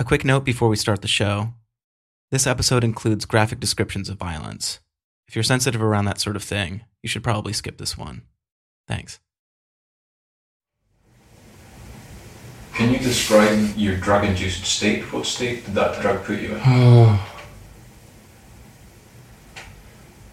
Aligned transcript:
A 0.00 0.02
quick 0.02 0.24
note 0.24 0.46
before 0.46 0.70
we 0.70 0.76
start 0.76 1.02
the 1.02 1.08
show 1.08 1.52
this 2.30 2.46
episode 2.46 2.84
includes 2.84 3.26
graphic 3.26 3.60
descriptions 3.60 4.08
of 4.08 4.16
violence. 4.16 4.80
If 5.28 5.36
you're 5.36 5.42
sensitive 5.42 5.82
around 5.82 6.06
that 6.06 6.18
sort 6.18 6.36
of 6.36 6.42
thing, 6.42 6.84
you 7.02 7.08
should 7.10 7.22
probably 7.22 7.52
skip 7.52 7.76
this 7.76 7.98
one. 7.98 8.22
Thanks. 8.88 9.18
Can 12.72 12.94
you 12.94 12.98
describe 12.98 13.76
your 13.76 13.98
drug 13.98 14.24
induced 14.24 14.64
state? 14.64 15.02
What 15.12 15.26
state 15.26 15.66
did 15.66 15.74
that 15.74 16.00
drug 16.00 16.24
put 16.24 16.40
you 16.40 16.54
in? 16.54 16.62
Oh. 16.64 17.28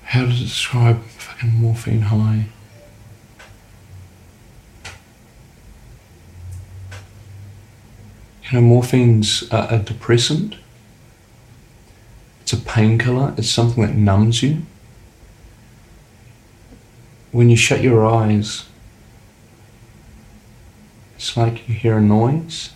How 0.04 0.22
to 0.22 0.32
describe 0.32 1.04
fucking 1.04 1.56
morphine 1.56 2.04
high? 2.04 2.46
You 8.50 8.62
know, 8.62 8.68
morphine's 8.68 9.44
a, 9.52 9.68
a 9.72 9.80
depressant. 9.80 10.56
It's 12.42 12.54
a 12.54 12.58
painkiller. 12.58 13.34
It's 13.38 13.50
something 13.50 13.86
that 13.86 13.96
numbs 13.96 14.42
you. 14.42 14.62
When 17.32 17.50
you 17.50 17.58
shut 17.58 17.82
your 17.82 18.06
eyes, 18.06 18.66
it's 21.18 21.36
like 21.36 21.68
you 21.68 21.76
hear 21.76 21.98
a 21.98 22.02
noise. 22.02 22.72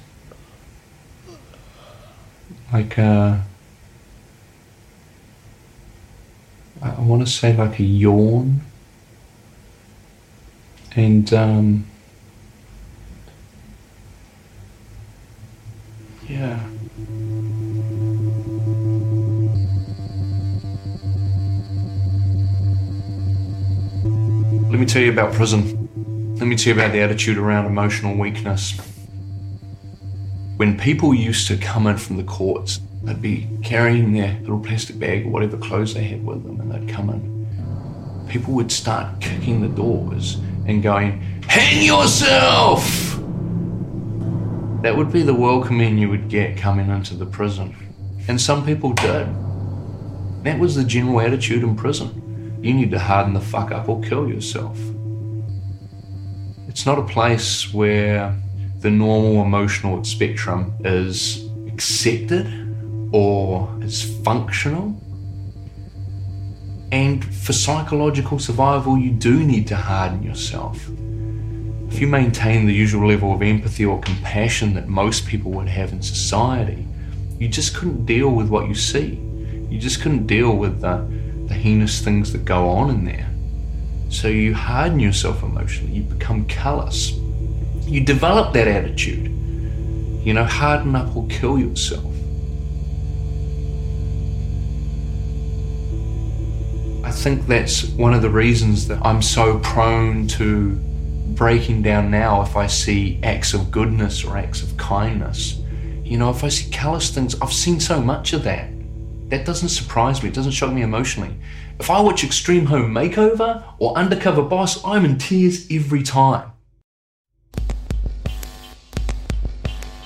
Like 2.73 2.97
a. 2.97 3.45
I 6.81 6.99
want 6.99 7.25
to 7.25 7.31
say 7.31 7.55
like 7.55 7.79
a 7.79 7.83
yawn. 7.83 8.61
And 10.95 11.33
um, 11.33 11.90
yeah. 16.31 16.59
Let 24.69 24.79
me 24.79 24.85
tell 24.85 25.01
you 25.01 25.11
about 25.11 25.33
prison. 25.33 25.89
Let 26.37 26.47
me 26.47 26.55
tell 26.55 26.73
you 26.73 26.79
about 26.79 26.93
the 26.93 27.01
attitude 27.01 27.37
around 27.37 27.65
emotional 27.65 28.17
weakness. 28.17 28.79
When 30.55 30.77
people 30.77 31.13
used 31.13 31.47
to 31.47 31.57
come 31.57 31.87
in 31.87 31.97
from 31.97 32.17
the 32.17 32.23
courts, 32.23 32.79
they'd 33.03 33.21
be 33.21 33.49
carrying 33.63 34.13
their 34.13 34.39
little 34.41 34.59
plastic 34.59 34.97
bag 34.99 35.25
or 35.25 35.29
whatever 35.29 35.57
clothes 35.57 35.93
they 35.93 36.03
had 36.03 36.25
with 36.25 36.43
them, 36.43 36.61
and 36.61 36.71
they'd 36.71 36.87
come 36.87 37.09
in. 37.09 38.27
People 38.29 38.53
would 38.53 38.71
start 38.71 39.19
kicking 39.19 39.61
the 39.61 39.67
doors 39.67 40.35
and 40.65 40.81
going, 40.81 41.19
Hang 41.47 41.85
yourself! 41.85 43.00
That 44.81 44.97
would 44.97 45.11
be 45.11 45.21
the 45.21 45.33
welcoming 45.33 45.97
you 45.99 46.09
would 46.09 46.27
get 46.27 46.57
coming 46.57 46.89
into 46.89 47.13
the 47.13 47.25
prison. 47.25 47.75
And 48.27 48.41
some 48.41 48.65
people 48.65 48.93
did. 48.93 49.27
That 50.43 50.57
was 50.57 50.75
the 50.75 50.83
general 50.83 51.21
attitude 51.21 51.61
in 51.63 51.75
prison. 51.75 52.59
You 52.63 52.73
need 52.73 52.89
to 52.91 52.99
harden 52.99 53.33
the 53.33 53.41
fuck 53.41 53.71
up 53.71 53.89
or 53.89 54.01
kill 54.01 54.27
yourself. 54.27 54.79
It's 56.67 56.85
not 56.85 56.97
a 56.97 57.03
place 57.03 57.71
where 57.73 58.35
the 58.79 58.89
normal 58.89 59.43
emotional 59.43 60.03
spectrum 60.03 60.73
is 60.83 61.47
accepted 61.67 62.47
or 63.11 63.69
is 63.81 64.03
functional. 64.23 64.99
And 66.91 67.23
for 67.23 67.53
psychological 67.53 68.39
survival, 68.39 68.97
you 68.97 69.11
do 69.11 69.43
need 69.43 69.67
to 69.67 69.75
harden 69.75 70.23
yourself. 70.23 70.89
If 71.91 71.99
you 71.99 72.07
maintain 72.07 72.65
the 72.65 72.73
usual 72.73 73.05
level 73.05 73.33
of 73.33 73.41
empathy 73.41 73.85
or 73.85 73.99
compassion 73.99 74.73
that 74.75 74.87
most 74.87 75.27
people 75.27 75.51
would 75.51 75.67
have 75.67 75.91
in 75.91 76.01
society, 76.01 76.87
you 77.37 77.49
just 77.49 77.75
couldn't 77.75 78.05
deal 78.05 78.29
with 78.29 78.47
what 78.47 78.69
you 78.69 78.73
see. 78.73 79.19
You 79.69 79.77
just 79.77 80.01
couldn't 80.01 80.25
deal 80.25 80.55
with 80.55 80.79
the, 80.79 81.05
the 81.47 81.53
heinous 81.53 82.01
things 82.01 82.31
that 82.31 82.45
go 82.45 82.69
on 82.69 82.89
in 82.91 83.03
there. 83.03 83.29
So 84.09 84.29
you 84.29 84.53
harden 84.53 85.01
yourself 85.01 85.43
emotionally, 85.43 85.91
you 85.91 86.03
become 86.03 86.45
callous. 86.45 87.11
You 87.81 87.99
develop 87.99 88.53
that 88.53 88.69
attitude. 88.69 89.27
You 90.25 90.33
know, 90.33 90.45
harden 90.45 90.95
up 90.95 91.13
or 91.15 91.27
kill 91.27 91.59
yourself. 91.59 92.05
I 97.03 97.11
think 97.11 97.47
that's 97.47 97.83
one 97.89 98.13
of 98.13 98.21
the 98.21 98.29
reasons 98.29 98.87
that 98.87 99.05
I'm 99.05 99.21
so 99.21 99.59
prone 99.59 100.27
to 100.29 100.79
breaking 101.35 101.81
down 101.81 102.11
now 102.11 102.41
if 102.41 102.55
I 102.55 102.67
see 102.67 103.19
acts 103.23 103.53
of 103.53 103.71
goodness 103.71 104.23
or 104.23 104.37
acts 104.37 104.61
of 104.61 104.75
kindness. 104.77 105.59
You 106.03 106.17
know, 106.17 106.29
if 106.29 106.43
I 106.43 106.49
see 106.49 106.69
callous 106.71 107.09
things, 107.09 107.39
I've 107.41 107.53
seen 107.53 107.79
so 107.79 108.01
much 108.01 108.33
of 108.33 108.43
that. 108.43 108.69
That 109.29 109.45
doesn't 109.45 109.69
surprise 109.69 110.21
me, 110.21 110.29
it 110.29 110.35
doesn't 110.35 110.51
shock 110.51 110.73
me 110.73 110.81
emotionally. 110.81 111.35
If 111.79 111.89
I 111.89 112.01
watch 112.01 112.23
Extreme 112.23 112.65
Home 112.65 112.93
Makeover 112.93 113.63
or 113.79 113.97
Undercover 113.97 114.41
Boss, 114.41 114.83
I'm 114.85 115.05
in 115.05 115.17
tears 115.17 115.67
every 115.71 116.03
time. 116.03 116.51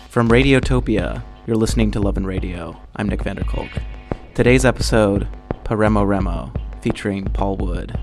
From 0.10 0.30
Radiotopia, 0.30 1.24
you're 1.48 1.58
listening 1.58 1.92
to 1.92 2.00
Love 2.00 2.18
and 2.18 2.28
Radio. 2.28 2.80
I'm 2.96 3.10
Nick 3.10 3.24
van 3.24 3.36
der 3.36 3.44
Kolk. 3.44 3.72
Today's 4.34 4.64
episode, 4.64 5.28
Paremoremo, 5.64 6.56
featuring 6.82 7.26
Paul 7.26 7.58
Wood. 7.58 8.00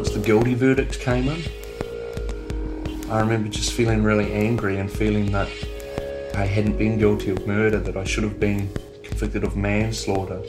Once 0.00 0.12
the 0.12 0.20
guilty 0.20 0.54
verdict 0.54 0.98
came 0.98 1.28
in, 1.28 1.42
I 3.10 3.20
remember 3.20 3.50
just 3.50 3.74
feeling 3.74 4.02
really 4.02 4.32
angry 4.32 4.78
and 4.78 4.90
feeling 4.90 5.30
that 5.32 5.50
I 6.34 6.46
hadn't 6.46 6.78
been 6.78 6.98
guilty 6.98 7.28
of 7.28 7.46
murder, 7.46 7.78
that 7.80 7.98
I 7.98 8.04
should 8.04 8.24
have 8.24 8.40
been 8.40 8.70
convicted 9.02 9.44
of 9.44 9.58
manslaughter. 9.58 10.40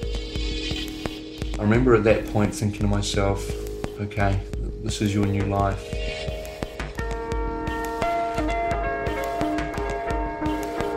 I 1.60 1.64
remember 1.64 1.96
at 1.96 2.06
that 2.06 2.28
point 2.28 2.56
thinking 2.56 2.80
to 2.80 2.88
myself, 2.88 3.46
okay, 4.00 4.40
this 4.86 5.02
is 5.02 5.14
your 5.14 5.26
new 5.26 5.44
life. 5.44 5.86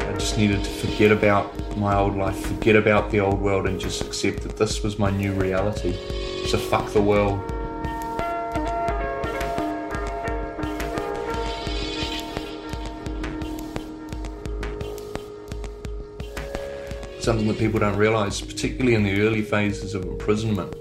I 0.01 0.13
just 0.17 0.39
needed 0.39 0.63
to 0.63 0.71
forget 0.71 1.11
about 1.11 1.77
my 1.77 1.97
old 1.97 2.15
life, 2.15 2.39
forget 2.39 2.77
about 2.77 3.11
the 3.11 3.19
old 3.19 3.41
world, 3.41 3.67
and 3.67 3.81
just 3.81 4.01
accept 4.01 4.43
that 4.45 4.57
this 4.57 4.85
was 4.85 4.97
my 4.97 5.11
new 5.11 5.33
reality. 5.33 5.97
So 6.47 6.57
fuck 6.57 6.93
the 6.93 7.03
world. 7.03 7.51
Something 17.25 17.49
that 17.49 17.59
people 17.59 17.81
don't 17.81 17.97
realize, 17.97 18.41
particularly 18.41 18.95
in 18.95 19.03
the 19.03 19.23
early 19.23 19.43
phases 19.43 19.95
of 19.95 20.05
imprisonment. 20.05 20.75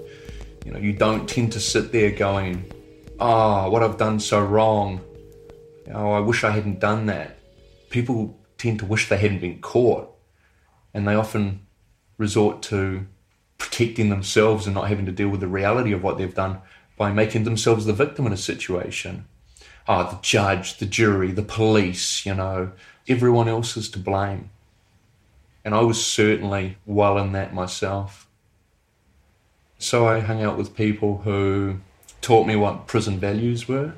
You 0.64 0.72
know, 0.72 0.78
you 0.78 0.92
don't 0.92 1.26
tend 1.26 1.52
to 1.52 1.60
sit 1.60 1.90
there 1.90 2.10
going, 2.10 2.70
"Ah, 3.18 3.64
oh, 3.64 3.70
what 3.70 3.82
I've 3.82 3.96
done 3.96 4.20
so 4.20 4.44
wrong. 4.44 5.00
Oh, 5.92 6.12
I 6.12 6.20
wish 6.20 6.44
I 6.44 6.50
hadn't 6.50 6.80
done 6.80 7.06
that." 7.06 7.38
People 7.88 8.38
tend 8.58 8.78
to 8.80 8.86
wish 8.86 9.08
they 9.08 9.16
hadn't 9.16 9.40
been 9.40 9.60
caught, 9.60 10.08
and 10.92 11.08
they 11.08 11.14
often 11.14 11.60
resort 12.18 12.62
to 12.62 13.06
protecting 13.58 14.10
themselves 14.10 14.66
and 14.66 14.74
not 14.74 14.88
having 14.88 15.06
to 15.06 15.12
deal 15.12 15.28
with 15.28 15.40
the 15.40 15.48
reality 15.48 15.92
of 15.92 16.02
what 16.02 16.18
they've 16.18 16.34
done 16.34 16.58
by 16.96 17.10
making 17.10 17.44
themselves 17.44 17.86
the 17.86 17.92
victim 17.92 18.26
in 18.26 18.32
a 18.32 18.36
situation. 18.36 19.24
Ah, 19.88 20.06
oh, 20.06 20.10
the 20.12 20.22
judge, 20.22 20.78
the 20.78 20.86
jury, 20.86 21.30
the 21.32 21.42
police, 21.42 22.24
you 22.26 22.34
know, 22.34 22.72
everyone 23.08 23.48
else 23.48 23.76
is 23.76 23.88
to 23.90 23.98
blame. 23.98 24.50
And 25.64 25.74
I 25.74 25.80
was 25.80 26.04
certainly 26.04 26.76
well 26.84 27.16
in 27.16 27.32
that 27.32 27.54
myself. 27.54 28.28
So 29.78 30.06
I 30.06 30.20
hung 30.20 30.42
out 30.42 30.58
with 30.58 30.76
people 30.76 31.18
who 31.24 31.80
taught 32.20 32.46
me 32.46 32.54
what 32.54 32.86
prison 32.86 33.18
values 33.18 33.66
were, 33.66 33.94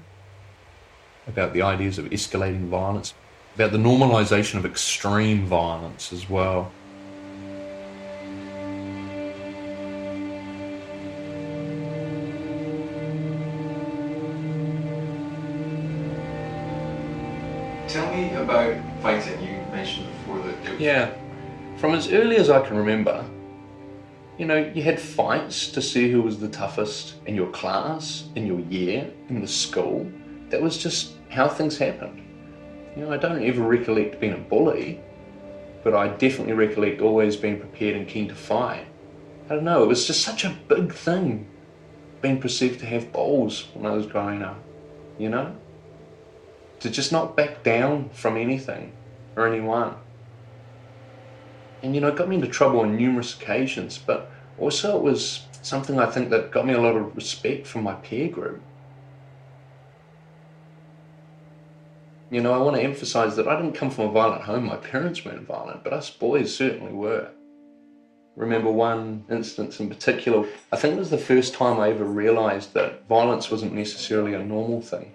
about 1.26 1.52
the 1.52 1.62
ideas 1.62 1.98
of 1.98 2.06
escalating 2.06 2.68
violence, 2.68 3.14
about 3.56 3.72
the 3.72 3.78
normalization 3.78 4.54
of 4.54 4.64
extreme 4.64 5.44
violence 5.46 6.12
as 6.12 6.30
well. 6.30 6.70
Tell 17.88 18.14
me 18.14 18.34
about 18.34 18.76
fighting. 19.00 19.40
You 19.40 19.64
mentioned 19.72 20.06
before 20.06 20.38
that. 20.40 20.80
Yeah 20.80 21.12
from 21.86 21.94
as 21.94 22.12
early 22.12 22.34
as 22.34 22.50
I 22.50 22.66
can 22.66 22.76
remember, 22.76 23.24
you 24.38 24.44
know, 24.44 24.56
you 24.56 24.82
had 24.82 24.98
fights 24.98 25.68
to 25.68 25.80
see 25.80 26.10
who 26.10 26.20
was 26.20 26.40
the 26.40 26.48
toughest 26.48 27.14
in 27.26 27.36
your 27.36 27.48
class, 27.52 28.24
in 28.34 28.44
your 28.44 28.58
year, 28.58 29.08
in 29.28 29.40
the 29.40 29.46
school. 29.46 30.10
That 30.50 30.60
was 30.60 30.78
just 30.78 31.12
how 31.28 31.48
things 31.48 31.78
happened. 31.78 32.20
You 32.96 33.04
know, 33.04 33.12
I 33.12 33.18
don't 33.18 33.40
ever 33.40 33.62
recollect 33.62 34.18
being 34.18 34.32
a 34.32 34.36
bully, 34.36 35.00
but 35.84 35.94
I 35.94 36.08
definitely 36.08 36.54
recollect 36.54 37.00
always 37.00 37.36
being 37.36 37.60
prepared 37.60 37.94
and 37.94 38.08
keen 38.08 38.26
to 38.30 38.34
fight. 38.34 38.88
I 39.48 39.54
don't 39.54 39.62
know, 39.62 39.84
it 39.84 39.86
was 39.86 40.08
just 40.08 40.22
such 40.22 40.44
a 40.44 40.58
big 40.66 40.92
thing 40.92 41.46
being 42.20 42.40
perceived 42.40 42.80
to 42.80 42.86
have 42.86 43.12
balls 43.12 43.68
when 43.74 43.86
I 43.86 43.94
was 43.94 44.06
growing 44.06 44.42
up, 44.42 44.60
you 45.18 45.28
know? 45.28 45.54
to 46.80 46.90
just 46.90 47.12
not 47.12 47.36
back 47.36 47.62
down 47.62 48.10
from 48.10 48.36
anything 48.36 48.92
or 49.36 49.46
anyone. 49.46 49.94
And 51.82 51.94
you 51.94 52.00
know, 52.00 52.08
it 52.08 52.16
got 52.16 52.28
me 52.28 52.36
into 52.36 52.48
trouble 52.48 52.80
on 52.80 52.96
numerous 52.96 53.34
occasions, 53.34 53.98
but 53.98 54.30
also 54.58 54.96
it 54.96 55.02
was 55.02 55.46
something 55.62 55.98
I 55.98 56.06
think 56.06 56.30
that 56.30 56.50
got 56.50 56.66
me 56.66 56.74
a 56.74 56.80
lot 56.80 56.96
of 56.96 57.14
respect 57.16 57.66
from 57.66 57.82
my 57.82 57.94
peer 57.94 58.28
group. 58.28 58.62
You 62.30 62.40
know, 62.40 62.52
I 62.52 62.58
want 62.58 62.76
to 62.76 62.82
emphasize 62.82 63.36
that 63.36 63.46
I 63.46 63.54
didn't 63.56 63.76
come 63.76 63.90
from 63.90 64.06
a 64.06 64.12
violent 64.12 64.42
home. 64.42 64.64
My 64.66 64.76
parents 64.76 65.24
weren't 65.24 65.46
violent, 65.46 65.84
but 65.84 65.92
us 65.92 66.10
boys 66.10 66.54
certainly 66.54 66.92
were. 66.92 67.30
Remember 68.34 68.70
one 68.70 69.24
instance 69.30 69.80
in 69.80 69.88
particular, 69.88 70.46
I 70.72 70.76
think 70.76 70.96
it 70.96 70.98
was 70.98 71.10
the 71.10 71.18
first 71.18 71.54
time 71.54 71.78
I 71.78 71.90
ever 71.90 72.04
realized 72.04 72.74
that 72.74 73.06
violence 73.08 73.50
wasn't 73.50 73.72
necessarily 73.72 74.34
a 74.34 74.44
normal 74.44 74.82
thing. 74.82 75.12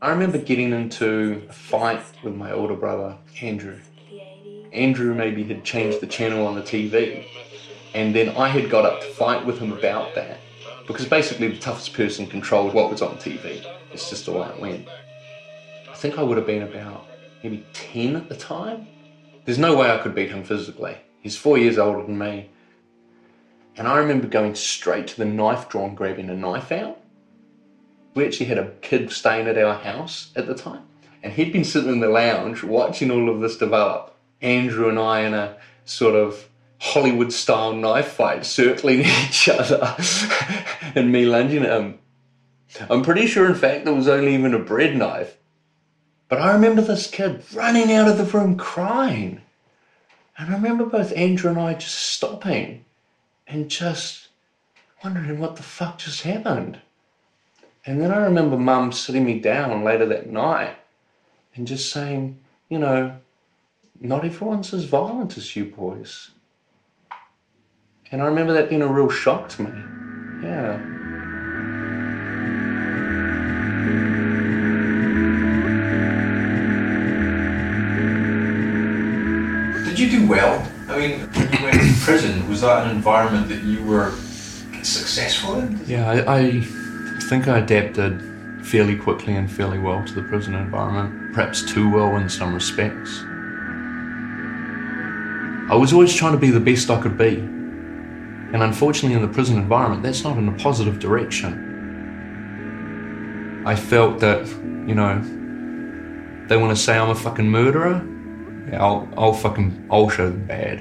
I 0.00 0.10
remember 0.10 0.38
getting 0.38 0.72
into 0.72 1.44
a 1.48 1.52
fight 1.52 2.02
with 2.22 2.36
my 2.36 2.52
older 2.52 2.76
brother, 2.76 3.16
Andrew. 3.42 3.80
Andrew 4.78 5.14
maybe 5.14 5.42
had 5.44 5.64
changed 5.64 6.00
the 6.00 6.06
channel 6.06 6.46
on 6.46 6.54
the 6.54 6.62
TV, 6.62 7.26
and 7.94 8.14
then 8.14 8.30
I 8.30 8.48
had 8.48 8.70
got 8.70 8.86
up 8.86 9.00
to 9.00 9.06
fight 9.08 9.44
with 9.44 9.58
him 9.58 9.72
about 9.72 10.14
that 10.14 10.38
because 10.86 11.04
basically 11.04 11.48
the 11.48 11.58
toughest 11.58 11.92
person 11.92 12.26
controlled 12.26 12.72
what 12.72 12.90
was 12.90 13.02
on 13.02 13.16
TV. 13.16 13.64
It's 13.92 14.08
just 14.08 14.26
the 14.26 14.32
way 14.32 14.48
it 14.48 14.60
went. 14.60 14.88
I 15.90 15.94
think 15.94 16.16
I 16.16 16.22
would 16.22 16.38
have 16.38 16.46
been 16.46 16.62
about 16.62 17.06
maybe 17.42 17.66
10 17.72 18.16
at 18.16 18.28
the 18.28 18.36
time. 18.36 18.86
There's 19.44 19.58
no 19.58 19.76
way 19.76 19.90
I 19.90 19.98
could 19.98 20.14
beat 20.14 20.30
him 20.30 20.44
physically. 20.44 20.96
He's 21.20 21.36
four 21.36 21.58
years 21.58 21.76
older 21.76 22.02
than 22.02 22.16
me. 22.16 22.50
And 23.76 23.86
I 23.86 23.98
remember 23.98 24.28
going 24.28 24.54
straight 24.54 25.08
to 25.08 25.16
the 25.16 25.24
knife 25.24 25.68
drawer 25.68 25.88
and 25.88 25.96
grabbing 25.96 26.30
a 26.30 26.34
knife 26.34 26.72
out. 26.72 27.00
We 28.14 28.24
actually 28.24 28.46
had 28.46 28.58
a 28.58 28.70
kid 28.80 29.12
staying 29.12 29.46
at 29.46 29.58
our 29.58 29.74
house 29.74 30.30
at 30.34 30.46
the 30.46 30.54
time, 30.54 30.82
and 31.22 31.32
he'd 31.32 31.52
been 31.52 31.64
sitting 31.64 31.90
in 31.90 32.00
the 32.00 32.08
lounge 32.08 32.62
watching 32.62 33.10
all 33.10 33.28
of 33.28 33.40
this 33.40 33.56
develop. 33.56 34.17
Andrew 34.40 34.88
and 34.88 34.98
I 34.98 35.20
in 35.20 35.34
a 35.34 35.56
sort 35.84 36.14
of 36.14 36.48
Hollywood 36.80 37.32
style 37.32 37.72
knife 37.72 38.08
fight, 38.08 38.46
circling 38.46 39.00
each 39.28 39.48
other, 39.48 39.96
and 40.94 41.10
me 41.10 41.24
lunging 41.24 41.64
at 41.64 41.80
him. 41.80 41.98
I'm 42.88 43.02
pretty 43.02 43.26
sure, 43.26 43.46
in 43.46 43.54
fact, 43.54 43.84
there 43.84 43.94
was 43.94 44.08
only 44.08 44.34
even 44.34 44.54
a 44.54 44.58
bread 44.58 44.96
knife. 44.96 45.36
But 46.28 46.40
I 46.40 46.52
remember 46.52 46.82
this 46.82 47.10
kid 47.10 47.42
running 47.54 47.90
out 47.90 48.08
of 48.08 48.18
the 48.18 48.24
room 48.24 48.56
crying. 48.56 49.40
And 50.36 50.50
I 50.50 50.52
remember 50.52 50.84
both 50.84 51.16
Andrew 51.16 51.50
and 51.50 51.58
I 51.58 51.74
just 51.74 51.96
stopping 51.96 52.84
and 53.46 53.70
just 53.70 54.28
wondering 55.02 55.38
what 55.38 55.56
the 55.56 55.62
fuck 55.62 55.98
just 55.98 56.22
happened. 56.22 56.80
And 57.86 58.00
then 58.00 58.10
I 58.10 58.18
remember 58.18 58.58
mum 58.58 58.92
sitting 58.92 59.24
me 59.24 59.40
down 59.40 59.82
later 59.82 60.04
that 60.06 60.30
night 60.30 60.76
and 61.54 61.66
just 61.66 61.90
saying, 61.90 62.38
you 62.68 62.78
know, 62.78 63.16
not 64.00 64.24
everyone's 64.24 64.72
as 64.72 64.84
violent 64.84 65.36
as 65.36 65.56
you 65.56 65.66
boys. 65.66 66.30
And 68.10 68.22
I 68.22 68.26
remember 68.26 68.52
that 68.54 68.70
being 68.70 68.82
a 68.82 68.86
real 68.86 69.10
shock 69.10 69.48
to 69.50 69.62
me. 69.62 69.82
Yeah. 70.42 70.78
Did 79.84 79.98
you 79.98 80.10
do 80.10 80.28
well? 80.28 80.66
I 80.88 80.98
mean, 80.98 81.20
when 81.20 81.52
you 81.52 81.64
went 81.64 81.76
to 81.76 82.00
prison, 82.00 82.48
was 82.48 82.60
that 82.62 82.86
an 82.86 82.96
environment 82.96 83.48
that 83.48 83.62
you 83.62 83.82
were 83.82 84.12
successful 84.82 85.58
in? 85.58 85.84
Yeah, 85.86 86.08
I, 86.08 86.38
I 86.38 86.60
think 87.28 87.48
I 87.48 87.58
adapted 87.58 88.22
fairly 88.64 88.96
quickly 88.96 89.34
and 89.34 89.50
fairly 89.50 89.78
well 89.78 90.04
to 90.06 90.14
the 90.14 90.22
prison 90.22 90.54
environment, 90.54 91.34
perhaps 91.34 91.62
too 91.62 91.90
well 91.90 92.16
in 92.16 92.28
some 92.28 92.54
respects. 92.54 93.24
I 95.70 95.74
was 95.74 95.92
always 95.92 96.14
trying 96.14 96.32
to 96.32 96.38
be 96.38 96.48
the 96.50 96.60
best 96.60 96.88
I 96.88 96.98
could 96.98 97.18
be. 97.18 97.36
And 97.36 98.62
unfortunately, 98.62 99.14
in 99.14 99.20
the 99.20 99.28
prison 99.28 99.58
environment, 99.58 100.02
that's 100.02 100.24
not 100.24 100.38
in 100.38 100.48
a 100.48 100.52
positive 100.52 100.98
direction. 100.98 101.76
I 103.66 103.76
felt 103.76 104.18
that, 104.20 104.46
you 104.48 104.94
know, 104.94 105.20
they 106.48 106.56
want 106.56 106.74
to 106.74 106.82
say 106.82 106.96
I'm 106.96 107.10
a 107.10 107.14
fucking 107.14 107.50
murderer. 107.50 108.02
Yeah, 108.70 108.82
I'll, 108.82 109.06
I'll 109.14 109.34
fucking, 109.34 109.88
I'll 109.90 110.08
show 110.08 110.30
them 110.30 110.46
bad. 110.46 110.80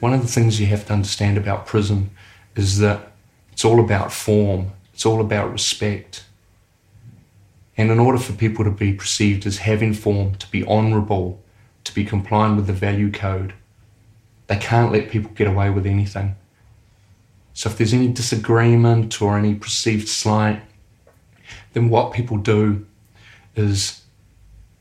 One 0.00 0.12
of 0.12 0.20
the 0.20 0.28
things 0.28 0.58
you 0.58 0.66
have 0.66 0.84
to 0.86 0.92
understand 0.92 1.38
about 1.38 1.66
prison 1.66 2.10
is 2.56 2.80
that 2.80 3.12
it's 3.52 3.64
all 3.64 3.78
about 3.78 4.12
form, 4.12 4.72
it's 4.92 5.06
all 5.06 5.20
about 5.20 5.52
respect. 5.52 6.23
And 7.76 7.90
in 7.90 7.98
order 7.98 8.18
for 8.18 8.32
people 8.32 8.64
to 8.64 8.70
be 8.70 8.92
perceived 8.92 9.46
as 9.46 9.58
having 9.58 9.94
form, 9.94 10.36
to 10.36 10.50
be 10.50 10.64
honourable, 10.66 11.42
to 11.84 11.94
be 11.94 12.04
compliant 12.04 12.56
with 12.56 12.66
the 12.66 12.72
value 12.72 13.10
code, 13.10 13.54
they 14.46 14.56
can't 14.56 14.92
let 14.92 15.10
people 15.10 15.30
get 15.32 15.48
away 15.48 15.70
with 15.70 15.86
anything. 15.86 16.36
So 17.52 17.70
if 17.70 17.78
there's 17.78 17.94
any 17.94 18.08
disagreement 18.08 19.20
or 19.22 19.38
any 19.38 19.54
perceived 19.54 20.08
slight, 20.08 20.62
then 21.72 21.88
what 21.88 22.12
people 22.12 22.36
do 22.36 22.86
is 23.56 24.02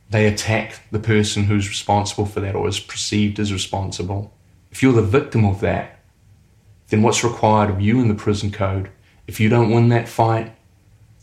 they 0.09 0.27
attack 0.27 0.81
the 0.91 0.99
person 0.99 1.43
who's 1.43 1.69
responsible 1.69 2.25
for 2.25 2.39
that 2.39 2.55
or 2.55 2.67
is 2.67 2.79
perceived 2.79 3.39
as 3.39 3.53
responsible. 3.53 4.33
If 4.71 4.83
you're 4.83 4.93
the 4.93 5.01
victim 5.01 5.45
of 5.45 5.59
that, 5.61 5.99
then 6.89 7.01
what's 7.01 7.23
required 7.23 7.69
of 7.69 7.81
you 7.81 7.99
in 7.99 8.07
the 8.07 8.13
prison 8.13 8.51
code? 8.51 8.89
If 9.27 9.39
you 9.39 9.49
don't 9.49 9.71
win 9.71 9.89
that 9.89 10.09
fight, 10.09 10.55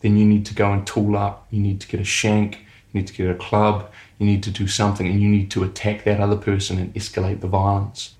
then 0.00 0.16
you 0.16 0.24
need 0.24 0.46
to 0.46 0.54
go 0.54 0.72
and 0.72 0.86
tool 0.86 1.16
up. 1.16 1.46
You 1.50 1.60
need 1.60 1.80
to 1.80 1.88
get 1.88 2.00
a 2.00 2.04
shank. 2.04 2.58
You 2.92 3.00
need 3.00 3.06
to 3.06 3.12
get 3.12 3.30
a 3.30 3.34
club. 3.34 3.90
You 4.18 4.26
need 4.26 4.42
to 4.44 4.50
do 4.50 4.66
something 4.66 5.06
and 5.06 5.20
you 5.20 5.28
need 5.28 5.50
to 5.52 5.64
attack 5.64 6.04
that 6.04 6.20
other 6.20 6.36
person 6.36 6.78
and 6.78 6.94
escalate 6.94 7.40
the 7.40 7.46
violence. 7.46 8.14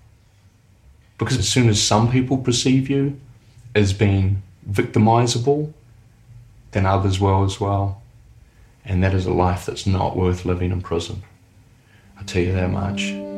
Because 1.19 1.38
as 1.38 1.49
soon 1.49 1.69
as 1.69 1.82
some 1.82 2.11
people 2.11 2.38
perceive 2.38 2.88
you 2.88 3.21
as 3.75 3.93
being 3.93 4.43
victimizable, 4.62 5.75
then 6.71 6.87
others 6.87 7.21
will 7.21 7.44
as 7.44 7.61
well. 7.61 8.03
And 8.85 9.03
that 9.03 9.15
is 9.15 9.26
a 9.26 9.33
life 9.33 9.67
that's 9.67 9.87
not 9.87 10.17
worth 10.17 10.44
living 10.44 10.71
in 10.71 10.81
prison. 10.81 11.23
I 12.19 12.23
tell 12.23 12.43
you 12.43 12.53
that 12.53 12.71
much. 12.71 13.30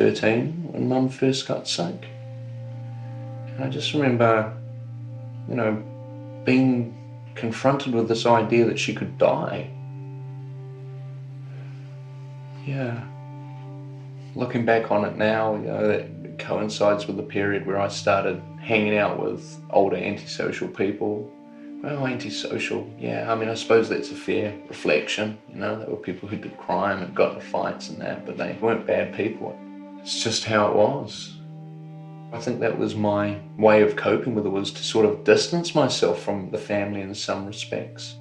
13 0.00 0.68
when 0.72 0.88
mum 0.88 1.10
first 1.10 1.46
got 1.46 1.68
sick. 1.68 2.08
And 3.48 3.62
I 3.62 3.68
just 3.68 3.92
remember, 3.92 4.50
you 5.46 5.54
know, 5.54 5.74
being 6.46 6.96
confronted 7.34 7.94
with 7.94 8.08
this 8.08 8.24
idea 8.24 8.64
that 8.64 8.78
she 8.78 8.94
could 8.94 9.18
die. 9.18 9.70
Yeah. 12.64 13.04
Looking 14.34 14.64
back 14.64 14.90
on 14.90 15.04
it 15.04 15.18
now, 15.18 15.56
you 15.56 15.66
know, 15.66 15.86
that 15.86 16.38
coincides 16.38 17.06
with 17.06 17.18
the 17.18 17.22
period 17.22 17.66
where 17.66 17.78
I 17.78 17.88
started 17.88 18.40
hanging 18.58 18.96
out 18.96 19.22
with 19.22 19.62
older 19.68 19.96
antisocial 19.96 20.68
people. 20.68 21.30
Well, 21.82 22.06
antisocial, 22.06 22.90
yeah, 22.98 23.30
I 23.30 23.34
mean, 23.34 23.50
I 23.50 23.54
suppose 23.54 23.90
that's 23.90 24.10
a 24.10 24.14
fair 24.14 24.54
reflection. 24.66 25.36
You 25.52 25.56
know, 25.56 25.78
there 25.78 25.90
were 25.90 25.96
people 25.96 26.26
who 26.26 26.38
did 26.38 26.56
crime 26.56 27.02
and 27.02 27.14
got 27.14 27.34
into 27.34 27.44
fights 27.44 27.90
and 27.90 28.00
that, 28.00 28.24
but 28.24 28.38
they 28.38 28.56
weren't 28.62 28.86
bad 28.86 29.14
people. 29.14 29.58
It's 30.02 30.22
just 30.22 30.44
how 30.44 30.68
it 30.68 30.76
was. 30.76 31.36
I 32.32 32.38
think 32.38 32.60
that 32.60 32.78
was 32.78 32.94
my 32.94 33.40
way 33.58 33.82
of 33.82 33.96
coping 33.96 34.34
with 34.34 34.46
it 34.46 34.50
was 34.50 34.70
to 34.72 34.82
sort 34.82 35.04
of 35.04 35.24
distance 35.24 35.74
myself 35.74 36.22
from 36.22 36.50
the 36.50 36.58
family 36.58 37.00
in 37.00 37.14
some 37.14 37.46
respects. 37.46 38.14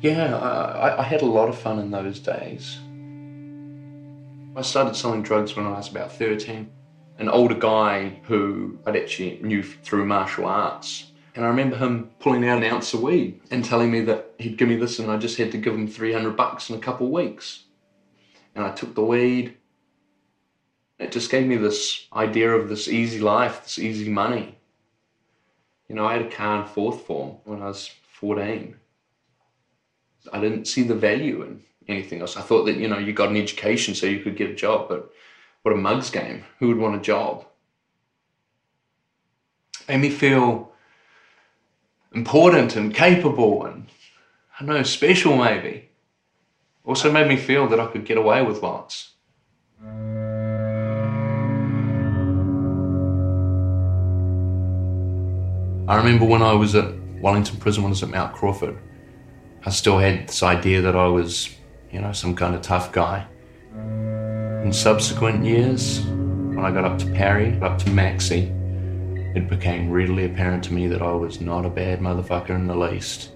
Yeah, 0.00 0.36
I, 0.36 1.00
I 1.00 1.02
had 1.02 1.22
a 1.22 1.26
lot 1.26 1.48
of 1.48 1.58
fun 1.58 1.78
in 1.78 1.90
those 1.90 2.18
days. 2.18 2.78
I 4.56 4.62
started 4.62 4.96
selling 4.96 5.22
drugs 5.22 5.54
when 5.54 5.66
I 5.66 5.70
was 5.70 5.90
about 5.90 6.12
13. 6.12 6.68
An 7.18 7.28
older 7.28 7.54
guy 7.54 8.20
who 8.24 8.78
I'd 8.84 8.96
actually 8.96 9.38
knew 9.42 9.62
through 9.62 10.06
martial 10.06 10.46
arts. 10.46 11.12
And 11.34 11.44
I 11.44 11.48
remember 11.48 11.76
him 11.76 12.10
pulling 12.18 12.46
out 12.46 12.58
an 12.58 12.64
ounce 12.64 12.92
of 12.92 13.00
weed 13.00 13.40
and 13.50 13.64
telling 13.64 13.90
me 13.90 14.00
that 14.02 14.32
he'd 14.38 14.58
give 14.58 14.68
me 14.68 14.76
this 14.76 14.98
and 14.98 15.10
I 15.10 15.16
just 15.18 15.38
had 15.38 15.52
to 15.52 15.58
give 15.58 15.74
him 15.74 15.86
300 15.86 16.36
bucks 16.36 16.68
in 16.68 16.76
a 16.76 16.80
couple 16.80 17.06
of 17.06 17.12
weeks. 17.12 17.64
And 18.54 18.64
I 18.64 18.72
took 18.72 18.94
the 18.94 19.04
weed. 19.04 19.56
It 21.02 21.12
just 21.12 21.30
gave 21.30 21.46
me 21.46 21.56
this 21.56 22.06
idea 22.12 22.52
of 22.52 22.68
this 22.68 22.88
easy 22.88 23.18
life, 23.18 23.64
this 23.64 23.78
easy 23.78 24.08
money. 24.08 24.56
You 25.88 25.96
know, 25.96 26.06
I 26.06 26.14
had 26.14 26.22
a 26.22 26.30
car 26.30 26.62
in 26.62 26.68
fourth 26.68 27.06
form 27.06 27.36
when 27.44 27.60
I 27.60 27.66
was 27.66 27.90
14. 28.14 28.76
I 30.32 30.40
didn't 30.40 30.66
see 30.66 30.82
the 30.82 30.94
value 30.94 31.42
in 31.42 31.62
anything 31.88 32.20
else. 32.20 32.36
I 32.36 32.42
thought 32.42 32.64
that, 32.64 32.76
you 32.76 32.88
know, 32.88 32.98
you 32.98 33.12
got 33.12 33.30
an 33.30 33.36
education 33.36 33.94
so 33.94 34.06
you 34.06 34.20
could 34.20 34.36
get 34.36 34.50
a 34.50 34.54
job, 34.54 34.88
but 34.88 35.12
what 35.62 35.74
a 35.74 35.76
mug's 35.76 36.10
game. 36.10 36.44
Who 36.58 36.68
would 36.68 36.78
want 36.78 36.96
a 36.96 37.00
job? 37.00 37.46
It 39.80 39.88
Made 39.88 40.00
me 40.02 40.10
feel 40.10 40.72
important 42.14 42.76
and 42.76 42.94
capable 42.94 43.66
and 43.66 43.88
I 44.58 44.64
don't 44.64 44.76
know, 44.76 44.82
special 44.82 45.36
maybe. 45.36 45.88
Also 46.84 47.10
made 47.10 47.26
me 47.26 47.36
feel 47.36 47.68
that 47.68 47.80
I 47.80 47.86
could 47.86 48.04
get 48.04 48.18
away 48.18 48.42
with 48.42 48.62
lots. 48.62 49.14
I 55.88 55.96
remember 55.96 56.24
when 56.24 56.42
I 56.42 56.52
was 56.52 56.76
at 56.76 56.94
Wellington 57.20 57.58
Prison, 57.58 57.82
when 57.82 57.90
I 57.90 57.94
was 57.94 58.02
at 58.04 58.08
Mount 58.08 58.36
Crawford, 58.36 58.78
I 59.66 59.70
still 59.70 59.98
had 59.98 60.28
this 60.28 60.40
idea 60.44 60.80
that 60.80 60.94
I 60.94 61.08
was, 61.08 61.50
you 61.90 62.00
know, 62.00 62.12
some 62.12 62.36
kind 62.36 62.54
of 62.54 62.62
tough 62.62 62.92
guy. 62.92 63.26
In 64.64 64.72
subsequent 64.72 65.44
years, 65.44 66.00
when 66.06 66.60
I 66.64 66.70
got 66.70 66.84
up 66.84 67.00
to 67.00 67.06
Parry, 67.06 67.60
up 67.60 67.78
to 67.78 67.86
Maxi, 67.86 68.56
it 69.36 69.48
became 69.48 69.90
readily 69.90 70.24
apparent 70.24 70.62
to 70.64 70.72
me 70.72 70.86
that 70.86 71.02
I 71.02 71.12
was 71.12 71.40
not 71.40 71.66
a 71.66 71.70
bad 71.70 71.98
motherfucker 71.98 72.50
in 72.50 72.68
the 72.68 72.76
least. 72.76 73.32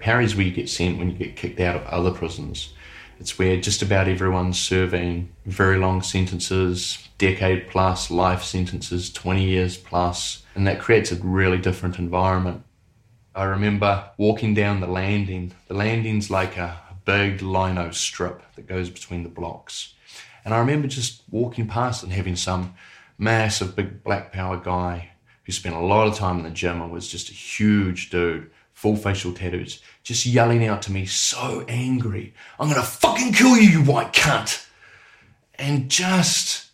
Parry's 0.00 0.36
where 0.36 0.46
you 0.46 0.52
get 0.52 0.70
sent 0.70 0.96
when 0.96 1.10
you 1.10 1.18
get 1.18 1.36
kicked 1.36 1.60
out 1.60 1.76
of 1.76 1.84
other 1.88 2.12
prisons. 2.12 2.72
It's 3.20 3.38
where 3.38 3.60
just 3.60 3.82
about 3.82 4.08
everyone's 4.08 4.58
serving 4.58 5.28
very 5.44 5.76
long 5.76 6.00
sentences, 6.00 7.08
decade 7.18 7.68
plus, 7.68 8.10
life 8.10 8.42
sentences, 8.42 9.12
20 9.12 9.44
years 9.44 9.76
plus, 9.76 10.44
and 10.56 10.66
that 10.66 10.80
creates 10.80 11.12
a 11.12 11.16
really 11.16 11.58
different 11.58 11.98
environment. 11.98 12.64
I 13.34 13.44
remember 13.44 14.10
walking 14.16 14.54
down 14.54 14.80
the 14.80 14.86
landing. 14.86 15.52
The 15.68 15.74
landing's 15.74 16.30
like 16.30 16.56
a 16.56 16.80
big 17.04 17.42
lino 17.42 17.90
strip 17.90 18.42
that 18.56 18.66
goes 18.66 18.88
between 18.88 19.22
the 19.22 19.28
blocks. 19.28 19.94
And 20.44 20.54
I 20.54 20.58
remember 20.58 20.88
just 20.88 21.22
walking 21.30 21.68
past 21.68 22.02
and 22.02 22.12
having 22.12 22.36
some 22.36 22.74
massive 23.18 23.76
big 23.76 24.02
black 24.02 24.32
power 24.32 24.56
guy 24.56 25.10
who 25.44 25.52
spent 25.52 25.74
a 25.74 25.80
lot 25.80 26.08
of 26.08 26.16
time 26.16 26.38
in 26.38 26.44
the 26.44 26.50
gym 26.50 26.80
and 26.80 26.90
was 26.90 27.08
just 27.08 27.28
a 27.28 27.34
huge 27.34 28.10
dude, 28.10 28.50
full 28.72 28.96
facial 28.96 29.32
tattoos, 29.32 29.82
just 30.02 30.24
yelling 30.24 30.66
out 30.66 30.82
to 30.82 30.92
me, 30.92 31.04
so 31.04 31.64
angry, 31.68 32.34
I'm 32.58 32.68
gonna 32.68 32.82
fucking 32.82 33.32
kill 33.32 33.56
you, 33.56 33.68
you 33.68 33.82
white 33.82 34.12
cunt. 34.12 34.66
And 35.58 35.90
just, 35.90 36.65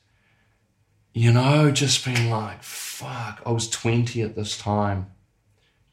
you 1.14 1.32
know, 1.32 1.70
just 1.70 2.04
being 2.04 2.30
like, 2.30 2.62
fuck, 2.62 3.42
I 3.44 3.50
was 3.50 3.68
20 3.68 4.22
at 4.22 4.34
this 4.34 4.56
time, 4.56 5.12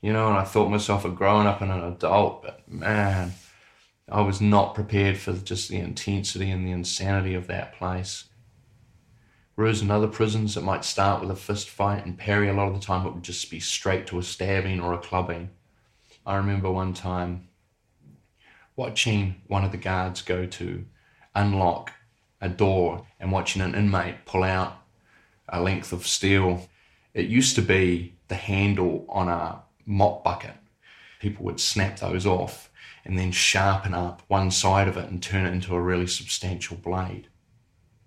you 0.01 0.13
know, 0.13 0.27
and 0.27 0.37
I 0.37 0.43
thought 0.43 0.69
myself 0.69 1.03
a 1.03 1.09
grown 1.09 1.45
up 1.45 1.61
and 1.61 1.71
an 1.71 1.83
adult, 1.83 2.43
but 2.43 2.67
man, 2.69 3.33
I 4.07 4.21
was 4.21 4.39
not 4.39 4.75
prepared 4.75 5.17
for 5.17 5.33
just 5.33 5.69
the 5.69 5.77
intensity 5.77 6.49
and 6.49 6.65
the 6.65 6.71
insanity 6.71 7.35
of 7.35 7.47
that 7.47 7.73
place. 7.73 8.25
Whereas 9.55 9.81
in 9.81 9.91
other 9.91 10.07
prisons, 10.07 10.55
it 10.55 10.63
might 10.63 10.85
start 10.85 11.19
with 11.19 11.29
a 11.29 11.35
fist 11.35 11.69
fight, 11.69 12.05
and 12.05 12.17
Parry, 12.17 12.47
a 12.47 12.53
lot 12.53 12.69
of 12.69 12.73
the 12.73 12.79
time, 12.85 13.05
it 13.05 13.13
would 13.13 13.23
just 13.23 13.51
be 13.51 13.59
straight 13.59 14.07
to 14.07 14.19
a 14.19 14.23
stabbing 14.23 14.79
or 14.79 14.93
a 14.93 14.97
clubbing. 14.97 15.49
I 16.25 16.37
remember 16.37 16.71
one 16.71 16.93
time 16.93 17.49
watching 18.77 19.41
one 19.47 19.65
of 19.65 19.71
the 19.71 19.77
guards 19.77 20.21
go 20.21 20.45
to 20.45 20.85
unlock 21.35 21.91
a 22.39 22.47
door 22.47 23.05
and 23.19 23.33
watching 23.33 23.61
an 23.61 23.75
inmate 23.75 24.25
pull 24.25 24.43
out 24.43 24.78
a 25.51 25.61
length 25.61 25.91
of 25.91 26.07
steel. 26.07 26.67
It 27.13 27.27
used 27.27 27.55
to 27.55 27.61
be 27.61 28.15
the 28.27 28.35
handle 28.35 29.05
on 29.09 29.27
a 29.27 29.61
mop 29.85 30.23
bucket. 30.23 30.55
People 31.19 31.45
would 31.45 31.59
snap 31.59 31.99
those 31.99 32.25
off 32.25 32.69
and 33.03 33.17
then 33.17 33.31
sharpen 33.31 33.93
up 33.93 34.21
one 34.27 34.51
side 34.51 34.87
of 34.87 34.97
it 34.97 35.09
and 35.09 35.21
turn 35.21 35.45
it 35.45 35.53
into 35.53 35.75
a 35.75 35.81
really 35.81 36.07
substantial 36.07 36.77
blade. 36.77 37.27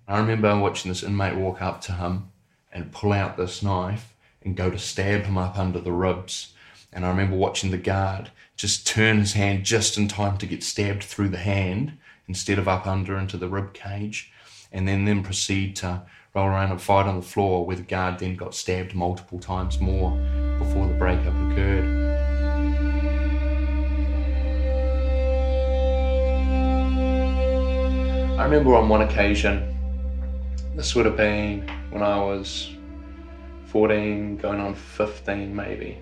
I 0.06 0.18
remember 0.18 0.58
watching 0.58 0.90
this 0.90 1.02
inmate 1.02 1.36
walk 1.36 1.62
up 1.62 1.80
to 1.82 1.92
him 1.92 2.30
and 2.72 2.92
pull 2.92 3.12
out 3.12 3.36
this 3.36 3.62
knife 3.62 4.14
and 4.42 4.56
go 4.56 4.70
to 4.70 4.78
stab 4.78 5.24
him 5.24 5.38
up 5.38 5.58
under 5.58 5.80
the 5.80 5.92
ribs. 5.92 6.54
And 6.92 7.04
I 7.04 7.08
remember 7.08 7.36
watching 7.36 7.70
the 7.70 7.78
guard 7.78 8.30
just 8.56 8.86
turn 8.86 9.18
his 9.18 9.32
hand 9.32 9.64
just 9.64 9.96
in 9.96 10.08
time 10.08 10.38
to 10.38 10.46
get 10.46 10.62
stabbed 10.62 11.02
through 11.02 11.30
the 11.30 11.38
hand 11.38 11.98
instead 12.28 12.58
of 12.58 12.68
up 12.68 12.86
under 12.86 13.16
into 13.16 13.36
the 13.36 13.48
rib 13.48 13.72
cage, 13.72 14.32
and 14.70 14.86
then 14.86 15.04
then 15.04 15.22
proceed 15.22 15.74
to 15.76 16.02
roll 16.34 16.46
around 16.46 16.70
and 16.70 16.80
fight 16.80 17.06
on 17.06 17.16
the 17.16 17.26
floor 17.26 17.66
where 17.66 17.76
the 17.76 17.82
guard 17.82 18.18
then 18.18 18.36
got 18.36 18.54
stabbed 18.54 18.94
multiple 18.94 19.38
times 19.38 19.78
more 19.80 20.10
before 20.58 20.86
the 20.86 20.94
breakup 20.94 21.34
occurred. 21.50 21.84
I 28.38 28.44
remember 28.44 28.74
on 28.74 28.88
one 28.88 29.02
occasion, 29.02 29.76
this 30.74 30.94
would 30.94 31.04
have 31.04 31.18
been 31.18 31.68
when 31.90 32.02
I 32.02 32.16
was 32.16 32.70
14, 33.66 34.38
going 34.38 34.58
on 34.58 34.74
15 34.74 35.54
maybe, 35.54 35.98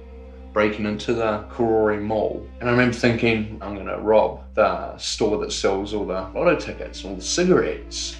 breaking 0.52 0.86
into 0.86 1.12
the 1.12 1.44
Karori 1.50 2.00
Mall. 2.00 2.48
And 2.60 2.68
I 2.68 2.72
remember 2.72 2.94
thinking, 2.94 3.58
I'm 3.60 3.74
going 3.74 3.88
to 3.88 3.98
rob 3.98 4.42
the 4.54 4.96
store 4.96 5.38
that 5.38 5.50
sells 5.50 5.92
all 5.92 6.06
the 6.06 6.28
lotto 6.34 6.54
tickets 6.56 7.04
all 7.04 7.16
the 7.16 7.22
cigarettes. 7.22 8.16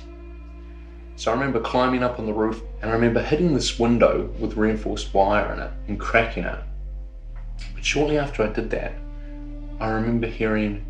So 1.20 1.30
I 1.30 1.34
remember 1.34 1.60
climbing 1.60 2.02
up 2.02 2.18
on 2.18 2.24
the 2.24 2.32
roof 2.32 2.62
and 2.80 2.90
I 2.90 2.94
remember 2.94 3.20
hitting 3.20 3.52
this 3.52 3.78
window 3.78 4.32
with 4.38 4.56
reinforced 4.56 5.12
wire 5.12 5.52
in 5.52 5.58
it 5.58 5.70
and 5.86 6.00
cracking 6.00 6.44
it. 6.44 6.58
But 7.74 7.84
shortly 7.84 8.16
after 8.16 8.42
I 8.42 8.46
did 8.46 8.70
that, 8.70 8.94
I 9.80 9.90
remember 9.90 10.26
hearing 10.26 10.82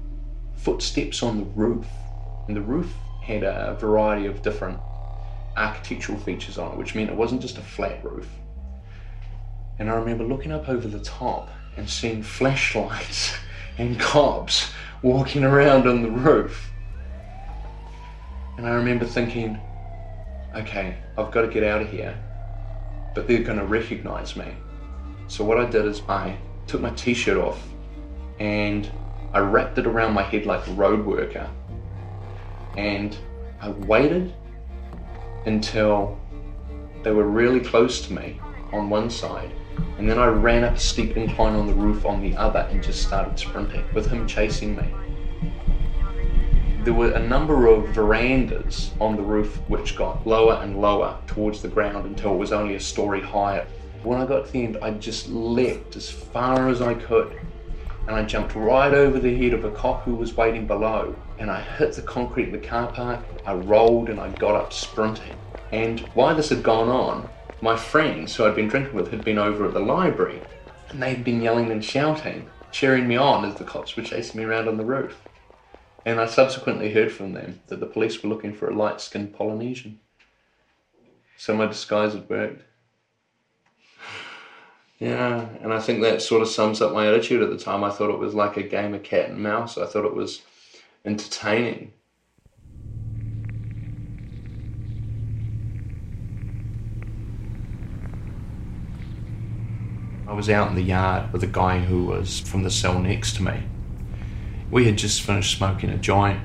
footsteps 0.54 1.24
on 1.24 1.38
the 1.38 1.44
roof. 1.46 1.84
And 2.46 2.56
the 2.56 2.60
roof 2.60 2.94
had 3.20 3.42
a 3.42 3.76
variety 3.80 4.26
of 4.26 4.40
different 4.40 4.78
architectural 5.56 6.20
features 6.20 6.58
on 6.58 6.70
it, 6.70 6.78
which 6.78 6.94
meant 6.94 7.10
it 7.10 7.16
wasn't 7.16 7.42
just 7.42 7.58
a 7.58 7.62
flat 7.62 7.98
roof. 8.04 8.28
And 9.80 9.90
I 9.90 9.94
remember 9.94 10.22
looking 10.22 10.52
up 10.52 10.68
over 10.68 10.86
the 10.86 11.00
top 11.00 11.50
and 11.76 11.90
seeing 11.90 12.22
flashlights 12.22 13.34
and 13.78 13.98
cops 13.98 14.70
walking 15.02 15.42
around 15.42 15.88
on 15.88 16.02
the 16.02 16.10
roof. 16.12 16.70
And 18.58 18.64
I 18.64 18.74
remember 18.74 19.06
thinking, 19.06 19.60
okay, 20.54 20.98
I've 21.16 21.30
got 21.30 21.42
to 21.42 21.48
get 21.48 21.62
out 21.62 21.82
of 21.82 21.90
here, 21.90 22.18
but 23.14 23.26
they're 23.26 23.42
going 23.42 23.58
to 23.58 23.64
recognize 23.64 24.36
me. 24.36 24.54
So 25.28 25.44
what 25.44 25.58
I 25.58 25.66
did 25.66 25.86
is 25.86 26.02
I 26.08 26.36
took 26.66 26.80
my 26.80 26.90
t-shirt 26.90 27.36
off 27.36 27.62
and 28.38 28.90
I 29.32 29.38
wrapped 29.38 29.78
it 29.78 29.86
around 29.86 30.14
my 30.14 30.22
head 30.22 30.46
like 30.46 30.66
a 30.66 30.72
road 30.72 31.04
worker. 31.06 31.48
And 32.76 33.16
I 33.60 33.70
waited 33.70 34.34
until 35.46 36.18
they 37.02 37.12
were 37.12 37.28
really 37.28 37.60
close 37.60 38.06
to 38.06 38.12
me 38.12 38.40
on 38.72 38.90
one 38.90 39.10
side. 39.10 39.52
And 39.98 40.08
then 40.08 40.18
I 40.18 40.26
ran 40.26 40.64
up 40.64 40.76
a 40.76 40.78
steep 40.78 41.16
incline 41.16 41.54
on 41.54 41.66
the 41.66 41.74
roof 41.74 42.04
on 42.04 42.20
the 42.20 42.36
other 42.36 42.66
and 42.70 42.82
just 42.82 43.02
started 43.02 43.38
sprinting 43.38 43.84
with 43.94 44.06
him 44.06 44.26
chasing 44.26 44.76
me. 44.76 44.92
There 46.84 46.94
were 46.94 47.10
a 47.10 47.26
number 47.26 47.66
of 47.66 47.88
verandas 47.88 48.92
on 49.00 49.16
the 49.16 49.22
roof 49.22 49.60
which 49.68 49.96
got 49.96 50.26
lower 50.26 50.54
and 50.62 50.80
lower 50.80 51.18
towards 51.26 51.60
the 51.60 51.68
ground 51.68 52.06
until 52.06 52.34
it 52.34 52.38
was 52.38 52.52
only 52.52 52.74
a 52.74 52.80
story 52.80 53.20
higher. 53.20 53.66
When 54.02 54.18
I 54.18 54.24
got 54.24 54.46
to 54.46 54.52
the 54.52 54.64
end, 54.64 54.78
I 54.80 54.92
just 54.92 55.28
leapt 55.28 55.96
as 55.96 56.08
far 56.08 56.68
as 56.68 56.80
I 56.80 56.94
could 56.94 57.38
and 58.06 58.18
I 58.18 58.24
jumped 58.24 58.54
right 58.56 58.92
over 58.92 59.20
the 59.20 59.36
head 59.36 59.52
of 59.52 59.64
a 59.64 59.70
cop 59.70 60.02
who 60.02 60.14
was 60.14 60.36
waiting 60.36 60.66
below. 60.66 61.14
And 61.38 61.50
I 61.50 61.60
hit 61.60 61.94
the 61.94 62.02
concrete 62.02 62.46
in 62.46 62.52
the 62.52 62.58
car 62.58 62.88
park, 62.88 63.20
I 63.46 63.54
rolled 63.54 64.08
and 64.08 64.18
I 64.18 64.30
got 64.30 64.56
up 64.56 64.72
sprinting. 64.72 65.36
And 65.70 66.00
while 66.14 66.34
this 66.34 66.48
had 66.48 66.62
gone 66.62 66.88
on, 66.88 67.28
my 67.60 67.76
friends 67.76 68.34
who 68.34 68.44
I'd 68.44 68.56
been 68.56 68.68
drinking 68.68 68.94
with 68.94 69.10
had 69.10 69.22
been 69.22 69.38
over 69.38 69.66
at 69.66 69.74
the 69.74 69.80
library 69.80 70.42
and 70.88 71.02
they'd 71.02 71.22
been 71.22 71.40
yelling 71.40 71.70
and 71.70 71.84
shouting, 71.84 72.48
cheering 72.72 73.06
me 73.06 73.16
on 73.16 73.44
as 73.44 73.54
the 73.54 73.64
cops 73.64 73.96
were 73.96 74.02
chasing 74.02 74.40
me 74.40 74.46
around 74.46 74.66
on 74.66 74.76
the 74.76 74.84
roof. 74.84 75.20
And 76.04 76.18
I 76.18 76.26
subsequently 76.26 76.92
heard 76.92 77.12
from 77.12 77.32
them 77.34 77.60
that 77.66 77.80
the 77.80 77.86
police 77.86 78.22
were 78.22 78.28
looking 78.28 78.54
for 78.54 78.68
a 78.68 78.74
light 78.74 79.00
skinned 79.00 79.34
Polynesian. 79.34 80.00
So 81.36 81.54
my 81.54 81.66
disguise 81.66 82.14
had 82.14 82.28
worked. 82.28 82.62
Yeah, 84.98 85.48
and 85.62 85.72
I 85.72 85.80
think 85.80 86.02
that 86.02 86.20
sort 86.20 86.42
of 86.42 86.48
sums 86.48 86.82
up 86.82 86.92
my 86.92 87.06
attitude 87.06 87.42
at 87.42 87.50
the 87.50 87.56
time. 87.56 87.82
I 87.82 87.90
thought 87.90 88.10
it 88.10 88.18
was 88.18 88.34
like 88.34 88.56
a 88.56 88.62
game 88.62 88.92
of 88.94 89.02
cat 89.02 89.30
and 89.30 89.42
mouse. 89.42 89.78
I 89.78 89.86
thought 89.86 90.04
it 90.04 90.14
was 90.14 90.42
entertaining. 91.04 91.92
I 100.26 100.32
was 100.32 100.50
out 100.50 100.68
in 100.68 100.74
the 100.74 100.82
yard 100.82 101.32
with 101.32 101.42
a 101.42 101.46
guy 101.46 101.78
who 101.78 102.04
was 102.04 102.40
from 102.40 102.62
the 102.62 102.70
cell 102.70 102.98
next 102.98 103.36
to 103.36 103.42
me. 103.42 103.62
We 104.70 104.84
had 104.84 104.96
just 104.96 105.22
finished 105.22 105.56
smoking 105.56 105.90
a 105.90 105.96
joint, 105.96 106.40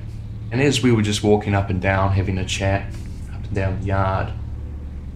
and 0.51 0.59
as 0.59 0.81
we 0.81 0.91
were 0.91 1.03
just 1.03 1.23
walking 1.23 1.53
up 1.53 1.69
and 1.69 1.79
down, 1.79 2.13
having 2.13 2.39
a 2.39 2.45
chat 2.45 2.91
up 3.31 3.43
and 3.43 3.53
down 3.53 3.79
the 3.79 3.85
yard, 3.85 4.33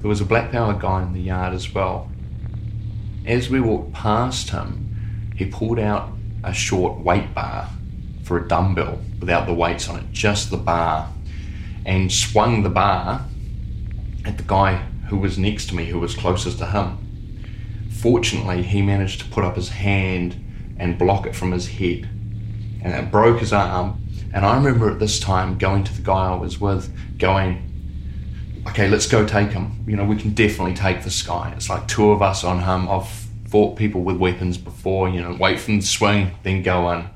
there 0.01 0.09
was 0.09 0.21
a 0.21 0.25
black 0.25 0.51
power 0.51 0.73
guy 0.73 1.01
in 1.01 1.13
the 1.13 1.21
yard 1.21 1.55
as 1.55 1.73
well. 1.73 2.11
As 3.25 3.49
we 3.49 3.59
walked 3.59 3.93
past 3.93 4.51
him, 4.51 5.33
he 5.35 5.45
pulled 5.45 5.79
out 5.79 6.11
a 6.43 6.53
short 6.53 6.99
weight 6.99 7.33
bar 7.33 7.69
for 8.23 8.37
a 8.37 8.47
dumbbell 8.47 9.01
without 9.19 9.47
the 9.47 9.55
weights 9.55 9.89
on 9.89 9.97
it, 9.99 10.11
just 10.11 10.51
the 10.51 10.57
bar, 10.57 11.11
and 11.85 12.11
swung 12.11 12.61
the 12.61 12.69
bar 12.69 13.25
at 14.23 14.37
the 14.37 14.43
guy 14.43 14.75
who 15.07 15.17
was 15.17 15.37
next 15.39 15.69
to 15.69 15.75
me, 15.75 15.85
who 15.85 15.99
was 15.99 16.13
closest 16.13 16.59
to 16.59 16.67
him. 16.67 16.97
Fortunately, 17.89 18.61
he 18.61 18.83
managed 18.83 19.21
to 19.21 19.29
put 19.29 19.43
up 19.43 19.55
his 19.55 19.69
hand 19.69 20.35
and 20.77 20.99
block 20.99 21.25
it 21.25 21.35
from 21.35 21.51
his 21.51 21.67
head. 21.67 22.07
And 22.81 22.93
it 22.93 23.11
broke 23.11 23.39
his 23.39 23.53
arm. 23.53 24.01
And 24.33 24.45
I 24.45 24.55
remember 24.55 24.89
at 24.89 24.99
this 24.99 25.19
time 25.19 25.57
going 25.57 25.83
to 25.83 25.93
the 25.93 26.01
guy 26.01 26.31
I 26.31 26.35
was 26.35 26.59
with, 26.59 26.91
going, 27.17 27.69
okay, 28.67 28.87
let's 28.87 29.07
go 29.07 29.25
take 29.25 29.51
him. 29.51 29.83
You 29.87 29.95
know, 29.95 30.05
we 30.05 30.15
can 30.15 30.33
definitely 30.33 30.75
take 30.75 31.03
this 31.03 31.21
guy. 31.21 31.51
It's 31.55 31.69
like 31.69 31.87
two 31.87 32.11
of 32.11 32.21
us 32.21 32.43
on 32.43 32.59
him. 32.59 32.89
I've 32.89 33.09
fought 33.49 33.75
people 33.75 34.01
with 34.01 34.17
weapons 34.17 34.57
before, 34.57 35.09
you 35.09 35.21
know, 35.21 35.35
wait 35.39 35.59
for 35.59 35.71
them 35.71 35.79
to 35.79 35.85
swing, 35.85 36.31
then 36.43 36.61
go 36.61 36.91
in, 36.91 37.09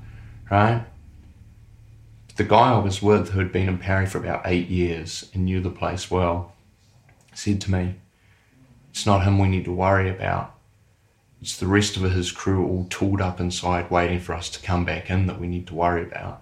right? 0.49 0.85
The 2.35 2.43
guy 2.43 2.73
I 2.73 2.79
was 2.79 3.03
with, 3.03 3.29
who 3.29 3.39
had 3.39 3.51
been 3.51 3.69
in 3.69 3.77
Parry 3.77 4.07
for 4.07 4.17
about 4.17 4.41
eight 4.45 4.67
years 4.67 5.29
and 5.33 5.45
knew 5.45 5.61
the 5.61 5.69
place 5.69 6.09
well, 6.09 6.53
said 7.33 7.61
to 7.61 7.71
me, 7.71 7.95
It's 8.89 9.05
not 9.05 9.23
him 9.23 9.37
we 9.37 9.47
need 9.47 9.65
to 9.65 9.71
worry 9.71 10.09
about. 10.09 10.55
It's 11.43 11.57
the 11.57 11.67
rest 11.67 11.97
of 11.97 12.03
his 12.03 12.31
crew 12.31 12.65
all 12.65 12.87
tooled 12.89 13.19
up 13.19 13.41
inside 13.41 13.91
waiting 13.91 14.21
for 14.21 14.33
us 14.33 14.49
to 14.51 14.61
come 14.61 14.85
back 14.85 15.09
in 15.09 15.27
that 15.27 15.41
we 15.41 15.47
need 15.47 15.67
to 15.67 15.75
worry 15.75 16.01
about. 16.01 16.41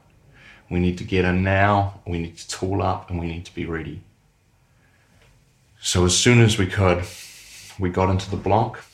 We 0.69 0.79
need 0.79 0.99
to 0.99 1.03
get 1.03 1.25
in 1.25 1.41
now, 1.41 2.01
we 2.05 2.19
need 2.19 2.37
to 2.37 2.47
tool 2.47 2.83
up, 2.83 3.09
and 3.09 3.19
we 3.19 3.25
need 3.25 3.43
to 3.45 3.55
be 3.55 3.65
ready. 3.65 4.01
So 5.81 6.05
as 6.05 6.15
soon 6.15 6.39
as 6.39 6.59
we 6.59 6.67
could, 6.67 7.03
we 7.79 7.89
got 7.89 8.11
into 8.11 8.29
the 8.29 8.37
block, 8.37 8.85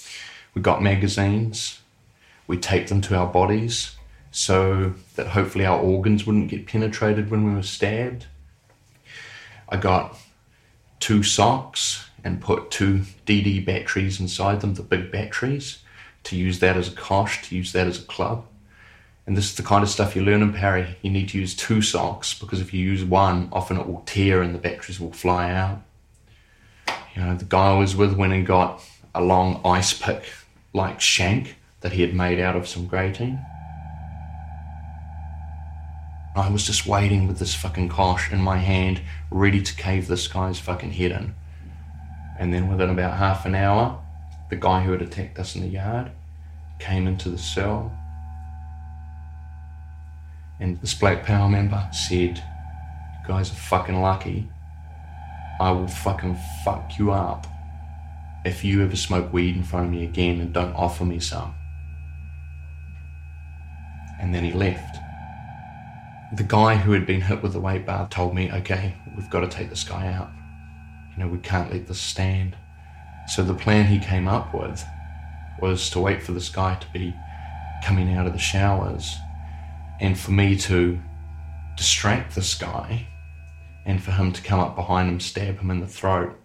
we 0.53 0.61
got 0.61 0.81
magazines, 0.81 1.81
we 2.47 2.57
taped 2.57 2.87
them 2.87 3.01
to 3.01 3.17
our 3.17 3.27
bodies 3.27 3.97
so 4.31 4.93
that 5.17 5.27
hopefully 5.27 5.65
our 5.65 5.77
organs 5.77 6.25
wouldn't 6.25 6.47
get 6.47 6.67
penetrated 6.67 7.29
when 7.29 7.43
we 7.43 7.53
were 7.53 7.63
stabbed. 7.63 8.27
I 9.67 9.75
got 9.75 10.17
two 11.01 11.21
socks 11.21 12.09
and 12.23 12.39
put 12.39 12.71
two 12.71 13.01
DD 13.25 13.65
batteries 13.65 14.21
inside 14.21 14.61
them, 14.61 14.75
the 14.75 14.83
big 14.83 15.11
batteries, 15.11 15.79
to 16.27 16.36
use 16.36 16.60
that 16.60 16.75
as 16.75 16.89
a 16.89 16.96
kosh, 16.96 17.48
to 17.48 17.55
use 17.55 17.72
that 17.72 17.88
as 17.88 18.00
a 18.00 18.05
club. 18.05 18.46
And 19.25 19.36
this 19.36 19.46
is 19.46 19.55
the 19.55 19.63
kind 19.63 19.84
of 19.84 19.89
stuff 19.89 20.15
you 20.15 20.24
learn 20.24 20.41
in 20.41 20.53
Parry. 20.53 20.98
You 21.01 21.10
need 21.10 21.29
to 21.29 21.38
use 21.38 21.55
two 21.55 21.81
socks 21.81 22.38
because 22.38 22.62
if 22.62 22.74
you 22.74 22.81
use 22.81 23.03
one, 23.03 23.50
often 23.51 23.77
it 23.77 23.88
will 23.88 24.03
tear 24.05 24.41
and 24.41 24.53
the 24.53 24.60
batteries 24.60 25.00
will 25.00 25.12
fly 25.12 25.51
out. 25.51 25.81
You 27.15 27.24
know, 27.24 27.36
the 27.36 27.46
guy 27.46 27.72
I 27.72 27.77
was 27.77 27.96
with 27.96 28.13
went 28.15 28.34
and 28.34 28.46
got 28.46 28.84
a 29.15 29.22
long 29.22 29.62
ice 29.65 29.93
pick 29.93 30.24
like 30.74 31.01
shank 31.01 31.55
that 31.81 31.93
he 31.93 32.01
had 32.01 32.13
made 32.13 32.39
out 32.39 32.55
of 32.55 32.67
some 32.67 32.88
grating. 32.88 33.39
I 36.36 36.50
was 36.50 36.65
just 36.65 36.86
waiting 36.86 37.27
with 37.27 37.39
this 37.39 37.55
fucking 37.55 37.89
kosh 37.89 38.31
in 38.31 38.39
my 38.39 38.57
hand, 38.57 39.01
ready 39.31 39.62
to 39.62 39.75
cave 39.75 40.07
this 40.07 40.27
guy's 40.27 40.60
fucking 40.60 40.91
head 40.91 41.12
in. 41.12 41.36
And 42.38 42.53
then 42.53 42.69
within 42.69 42.89
about 42.89 43.17
half 43.17 43.46
an 43.46 43.55
hour, 43.55 44.00
the 44.50 44.55
guy 44.55 44.84
who 44.84 44.91
had 44.91 45.01
attacked 45.01 45.39
us 45.39 45.55
in 45.55 45.62
the 45.62 45.67
yard 45.67 46.12
came 46.79 47.07
into 47.07 47.29
the 47.29 47.38
cell. 47.38 47.91
And 50.60 50.79
this 50.81 50.93
Black 50.93 51.25
Power 51.25 51.48
member 51.50 51.88
said, 51.91 52.38
You 52.38 53.27
guys 53.27 53.51
are 53.51 53.55
fucking 53.55 54.01
lucky. 54.01 54.50
I 55.60 55.72
will 55.72 55.88
fucking 55.88 56.38
fuck 56.63 56.98
you 56.98 57.12
up 57.12 57.48
if 58.46 58.63
you 58.63 58.84
ever 58.84 58.96
smoke 58.96 59.34
weed 59.34 59.55
in 59.55 59.63
front 59.63 59.88
of 59.88 59.91
me 59.91 60.03
again 60.03 60.39
and 60.39 60.53
don't 60.53 60.74
offer 60.74 61.03
me 61.03 61.19
some. 61.19 61.53
And 64.19 64.34
then 64.34 64.43
he 64.43 64.53
left. 64.53 64.98
The 66.36 66.43
guy 66.43 66.75
who 66.75 66.91
had 66.91 67.05
been 67.05 67.22
hit 67.22 67.41
with 67.41 67.53
the 67.53 67.60
weight 67.60 67.86
bar 67.86 68.07
told 68.10 68.36
me, 68.36 68.51
okay, 68.51 68.96
we've 69.15 69.29
got 69.29 69.41
to 69.41 69.48
take 69.48 69.69
this 69.69 69.84
guy 69.84 70.12
out. 70.12 70.29
You 71.12 71.24
know, 71.24 71.29
we 71.29 71.39
can't 71.39 71.72
let 71.72 71.88
this 71.88 72.00
stand. 72.00 72.55
So 73.27 73.43
the 73.43 73.53
plan 73.53 73.86
he 73.86 74.00
came 74.00 74.27
up 74.27 74.53
with 74.53 74.84
was 75.61 75.89
to 75.91 75.99
wait 75.99 76.23
for 76.23 76.31
this 76.31 76.49
guy 76.49 76.75
to 76.75 76.87
be 76.93 77.13
coming 77.83 78.13
out 78.13 78.27
of 78.27 78.33
the 78.33 78.39
showers 78.39 79.15
and 79.99 80.17
for 80.17 80.31
me 80.31 80.57
to 80.57 80.99
distract 81.75 82.35
this 82.35 82.53
guy 82.55 83.08
and 83.86 84.03
for 84.03 84.12
him 84.12 84.32
to 84.34 84.41
come 84.41 84.60
up 84.60 84.75
behind 84.75 85.10
him, 85.10 85.19
stab 85.19 85.60
him 85.60 85.71
in 85.71 85.79
the 85.79 85.88
throat. 85.88 86.38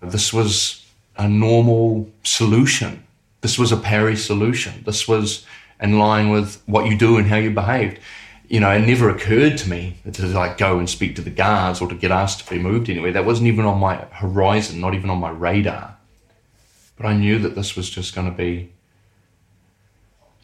This 0.00 0.32
was 0.32 0.86
a 1.16 1.28
normal 1.28 2.08
solution. 2.22 3.04
This 3.40 3.58
was 3.58 3.72
a 3.72 3.76
Parry 3.76 4.16
solution. 4.16 4.82
This 4.84 5.08
was 5.08 5.44
in 5.80 5.98
line 5.98 6.30
with 6.30 6.62
what 6.66 6.86
you 6.86 6.96
do 6.96 7.16
and 7.16 7.26
how 7.26 7.36
you 7.36 7.50
behaved. 7.50 7.98
You 8.48 8.60
know, 8.60 8.70
it 8.70 8.86
never 8.86 9.10
occurred 9.10 9.58
to 9.58 9.68
me 9.68 9.96
to 10.10 10.26
like 10.26 10.56
go 10.56 10.78
and 10.78 10.88
speak 10.88 11.16
to 11.16 11.22
the 11.22 11.30
guards 11.30 11.80
or 11.80 11.88
to 11.88 11.94
get 11.94 12.12
asked 12.12 12.46
to 12.46 12.50
be 12.50 12.60
moved 12.60 12.88
anywhere. 12.88 13.12
That 13.12 13.24
wasn't 13.24 13.48
even 13.48 13.64
on 13.64 13.80
my 13.80 13.96
horizon, 14.12 14.80
not 14.80 14.94
even 14.94 15.10
on 15.10 15.18
my 15.18 15.30
radar. 15.30 15.95
But 16.96 17.06
I 17.06 17.16
knew 17.16 17.38
that 17.40 17.54
this 17.54 17.76
was 17.76 17.90
just 17.90 18.14
going 18.14 18.30
to 18.30 18.36
be 18.36 18.72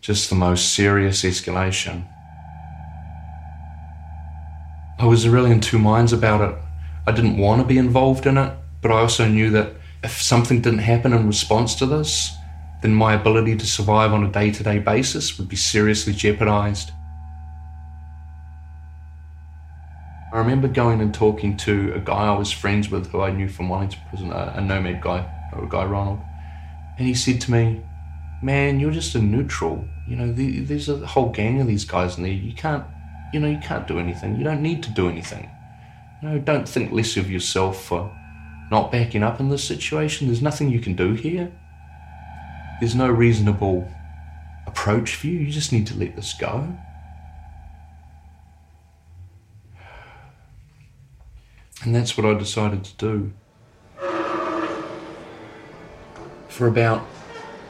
just 0.00 0.28
the 0.28 0.36
most 0.36 0.74
serious 0.74 1.22
escalation. 1.22 2.06
I 4.98 5.06
was 5.06 5.28
really 5.28 5.50
in 5.50 5.60
two 5.60 5.78
minds 5.78 6.12
about 6.12 6.40
it. 6.40 6.56
I 7.06 7.12
didn't 7.12 7.38
want 7.38 7.62
to 7.62 7.66
be 7.66 7.78
involved 7.78 8.26
in 8.26 8.36
it, 8.36 8.52
but 8.82 8.90
I 8.90 9.00
also 9.00 9.26
knew 9.26 9.50
that 9.50 9.72
if 10.02 10.20
something 10.20 10.60
didn't 10.60 10.80
happen 10.80 11.12
in 11.12 11.26
response 11.26 11.74
to 11.76 11.86
this, 11.86 12.32
then 12.82 12.94
my 12.94 13.14
ability 13.14 13.56
to 13.56 13.66
survive 13.66 14.12
on 14.12 14.24
a 14.24 14.30
day 14.30 14.50
to 14.50 14.62
day 14.62 14.78
basis 14.78 15.38
would 15.38 15.48
be 15.48 15.56
seriously 15.56 16.12
jeopardized. 16.12 16.90
I 20.32 20.38
remember 20.38 20.66
going 20.66 21.00
and 21.00 21.14
talking 21.14 21.56
to 21.58 21.92
a 21.94 22.00
guy 22.00 22.26
I 22.26 22.38
was 22.38 22.50
friends 22.50 22.90
with 22.90 23.10
who 23.10 23.20
I 23.20 23.30
knew 23.30 23.48
from 23.48 23.68
Wellington 23.68 24.00
Prison, 24.08 24.32
a, 24.32 24.54
a 24.56 24.60
nomad 24.60 25.00
guy, 25.00 25.26
a 25.52 25.66
guy 25.66 25.84
Ronald, 25.84 26.20
and 26.98 27.06
he 27.06 27.14
said 27.14 27.40
to 27.42 27.50
me, 27.50 27.82
Man, 28.42 28.80
you're 28.80 28.90
just 28.90 29.14
a 29.14 29.20
neutral. 29.20 29.84
You 30.08 30.16
know, 30.16 30.32
the, 30.32 30.60
there's 30.60 30.88
a 30.88 31.06
whole 31.06 31.30
gang 31.30 31.60
of 31.60 31.68
these 31.68 31.84
guys 31.84 32.16
in 32.16 32.24
there. 32.24 32.32
You 32.32 32.52
can't, 32.52 32.84
you 33.32 33.38
know, 33.38 33.48
you 33.48 33.58
can't 33.58 33.86
do 33.86 34.00
anything. 34.00 34.36
You 34.36 34.42
don't 34.42 34.62
need 34.62 34.82
to 34.82 34.90
do 34.90 35.08
anything. 35.08 35.48
You 36.20 36.28
know, 36.28 36.38
don't 36.38 36.68
think 36.68 36.90
less 36.90 37.16
of 37.16 37.30
yourself 37.30 37.84
for 37.84 38.12
not 38.70 38.90
backing 38.90 39.22
up 39.22 39.38
in 39.38 39.48
this 39.48 39.62
situation. 39.62 40.26
There's 40.26 40.42
nothing 40.42 40.70
you 40.70 40.80
can 40.80 40.96
do 40.96 41.12
here. 41.12 41.52
There's 42.80 42.96
no 42.96 43.08
reasonable 43.08 43.88
approach 44.66 45.14
for 45.14 45.28
you. 45.28 45.38
You 45.38 45.52
just 45.52 45.72
need 45.72 45.86
to 45.86 45.96
let 45.96 46.16
this 46.16 46.34
go. 46.34 46.76
And 51.84 51.94
that's 51.94 52.16
what 52.16 52.26
I 52.26 52.34
decided 52.34 52.84
to 52.84 52.96
do. 52.96 53.32
For 56.52 56.66
about 56.66 57.06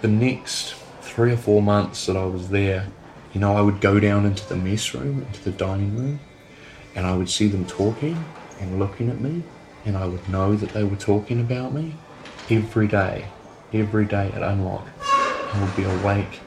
the 0.01 0.09
next 0.09 0.75
three 1.03 1.31
or 1.33 1.37
four 1.37 1.63
months 1.63 2.07
that 2.07 2.17
I 2.17 2.25
was 2.25 2.49
there, 2.49 2.89
you 3.33 3.41
know, 3.41 3.57
I 3.57 3.61
would 3.61 3.81
go 3.81 4.01
down 4.01 4.27
into 4.27 4.47
the 4.49 4.57
mess 4.57 4.93
room, 4.93 5.23
into 5.23 5.41
the 5.45 5.53
dining 5.53 5.97
room, 5.97 6.21
and 6.97 7.07
I 7.07 7.17
would 7.17 7.31
see 7.31 7.47
them 7.47 7.65
talking 7.65 8.25
and 8.59 8.81
looking 8.81 9.09
at 9.09 9.21
me, 9.21 9.45
and 9.85 9.97
I 9.97 10.07
would 10.07 10.29
know 10.29 10.57
that 10.57 10.71
they 10.71 10.83
were 10.83 10.97
talking 10.97 11.41
about 11.41 11.73
me 11.73 11.95
every 12.51 12.89
day, 12.89 13.27
every 13.73 14.05
day 14.05 14.33
at 14.35 14.43
unlock. 14.43 14.89
I 15.01 15.63
would 15.63 15.77
be 15.77 15.85
awake 15.85 16.41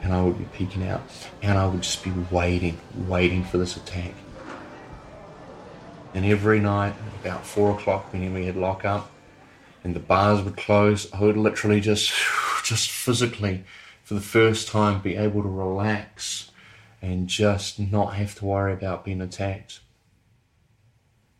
and 0.00 0.12
I 0.12 0.22
would 0.22 0.38
be 0.38 0.44
peeking 0.44 0.86
out, 0.86 1.02
and 1.42 1.58
I 1.58 1.66
would 1.66 1.82
just 1.82 2.04
be 2.04 2.12
waiting, 2.30 2.80
waiting 2.94 3.42
for 3.42 3.58
this 3.58 3.76
attack. 3.76 4.14
And 6.14 6.24
every 6.24 6.60
night, 6.60 6.94
about 7.20 7.44
four 7.44 7.72
o'clock, 7.72 8.12
when 8.12 8.32
we 8.32 8.46
had 8.46 8.54
lock 8.54 8.84
up 8.84 9.10
and 9.82 9.94
the 9.94 10.00
bars 10.00 10.42
would 10.42 10.56
close, 10.56 11.12
I 11.12 11.20
would 11.20 11.36
literally 11.36 11.80
just, 11.80 12.12
just 12.64 12.90
physically, 12.90 13.64
for 14.02 14.14
the 14.14 14.20
first 14.20 14.68
time, 14.68 15.00
be 15.00 15.16
able 15.16 15.42
to 15.42 15.48
relax 15.48 16.50
and 17.02 17.28
just 17.28 17.78
not 17.78 18.14
have 18.14 18.34
to 18.36 18.44
worry 18.44 18.72
about 18.72 19.04
being 19.04 19.20
attacked. 19.20 19.80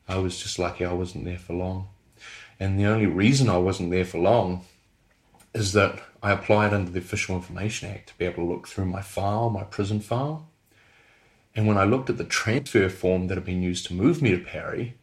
I 0.09 0.18
was 0.18 0.42
just 0.42 0.59
lucky 0.59 0.85
I 0.85 0.92
wasn't 0.92 1.24
there 1.24 1.38
for 1.38 1.53
long. 1.53 1.88
And 2.59 2.79
the 2.79 2.87
only 2.87 3.07
reason 3.07 3.48
I 3.48 3.59
wasn't 3.59 3.90
there 3.90 4.05
for 4.05 4.18
long 4.18 4.64
is 5.55 5.72
that 5.72 6.00
I 6.22 6.33
applied 6.33 6.72
under 6.72 6.90
the 6.90 6.98
Official 6.98 7.37
Information 7.37 7.90
Act 7.90 8.09
to 8.09 8.18
be 8.18 8.24
able 8.24 8.44
to 8.44 8.53
look 8.53 8.68
through 8.68 8.87
my 8.87 9.03
file, 9.03 9.50
my 9.50 9.64
prison 9.64 10.00
file. 10.00 10.48
And 11.55 11.66
when 11.66 11.79
I 11.79 11.85
looked 11.85 12.11
at 12.11 12.18
the 12.18 12.24
transfer 12.24 12.88
form 12.88 13.26
that 13.26 13.37
had 13.37 13.44
been 13.44 13.62
used 13.62 13.87
to 13.87 13.94
move 13.94 14.22
me 14.22 14.31
to 14.31 14.38
Parry, 14.38 14.94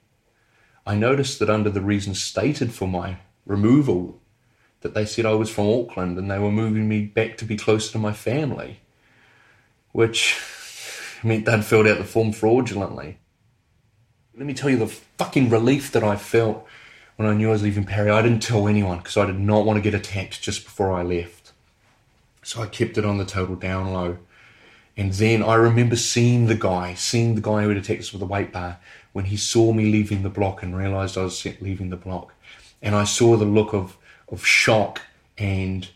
I 0.85 0.95
noticed 0.95 1.39
that 1.39 1.49
under 1.49 1.69
the 1.69 1.81
reasons 1.81 2.21
stated 2.21 2.71
for 2.73 2.87
my 2.87 3.17
removal, 3.47 4.19
that 4.81 4.93
they 4.93 5.05
said 5.05 5.25
I 5.25 5.33
was 5.33 5.49
from 5.49 5.67
Auckland 5.67 6.17
and 6.17 6.29
they 6.29 6.39
were 6.39 6.51
moving 6.51 6.87
me 6.87 7.01
back 7.05 7.37
to 7.37 7.45
be 7.45 7.57
closer 7.57 7.91
to 7.93 7.97
my 7.97 8.13
family, 8.13 8.81
which 9.91 10.39
meant 11.23 11.45
they'd 11.45 11.65
filled 11.65 11.87
out 11.87 11.97
the 11.97 12.03
form 12.03 12.31
fraudulently. 12.31 13.17
Let 14.35 14.45
me 14.45 14.53
tell 14.53 14.69
you 14.69 14.77
the 14.77 14.87
fucking 14.87 15.49
relief 15.49 15.91
that 15.93 16.03
I 16.03 16.15
felt 16.15 16.67
when 17.15 17.27
I 17.27 17.33
knew 17.33 17.49
I 17.49 17.53
was 17.53 17.63
leaving 17.63 17.85
Parry. 17.85 18.11
I 18.11 18.21
didn't 18.21 18.43
tell 18.43 18.67
anyone 18.67 18.99
because 18.99 19.17
I 19.17 19.25
did 19.25 19.39
not 19.39 19.65
want 19.65 19.77
to 19.77 19.81
get 19.81 19.99
attacked 19.99 20.41
just 20.41 20.63
before 20.63 20.93
I 20.93 21.01
left. 21.01 21.53
So 22.43 22.61
I 22.61 22.67
kept 22.67 22.97
it 22.97 23.05
on 23.05 23.17
the 23.17 23.25
total 23.25 23.55
down 23.55 23.91
low. 23.91 24.19
And 24.95 25.13
then 25.13 25.43
I 25.43 25.55
remember 25.55 25.95
seeing 25.95 26.47
the 26.47 26.55
guy, 26.55 26.93
seeing 26.93 27.35
the 27.35 27.41
guy 27.41 27.63
who 27.63 27.69
had 27.69 27.77
attacked 27.77 28.01
us 28.01 28.13
with 28.13 28.21
a 28.21 28.25
weight 28.25 28.51
bar 28.51 28.79
when 29.13 29.25
he 29.25 29.37
saw 29.37 29.73
me 29.73 29.91
leaving 29.91 30.23
the 30.23 30.29
block 30.29 30.61
and 30.61 30.77
realized 30.77 31.17
I 31.17 31.23
was 31.23 31.43
leaving 31.59 31.89
the 31.89 31.97
block. 31.97 32.33
And 32.81 32.95
I 32.95 33.03
saw 33.03 33.35
the 33.37 33.45
look 33.45 33.73
of, 33.73 33.97
of 34.29 34.45
shock 34.45 35.01
and 35.37 35.87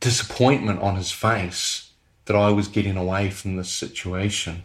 disappointment 0.00 0.80
on 0.80 0.96
his 0.96 1.10
face 1.10 1.90
that 2.26 2.36
I 2.36 2.50
was 2.50 2.68
getting 2.68 2.96
away 2.96 3.30
from 3.30 3.56
this 3.56 3.70
situation. 3.70 4.64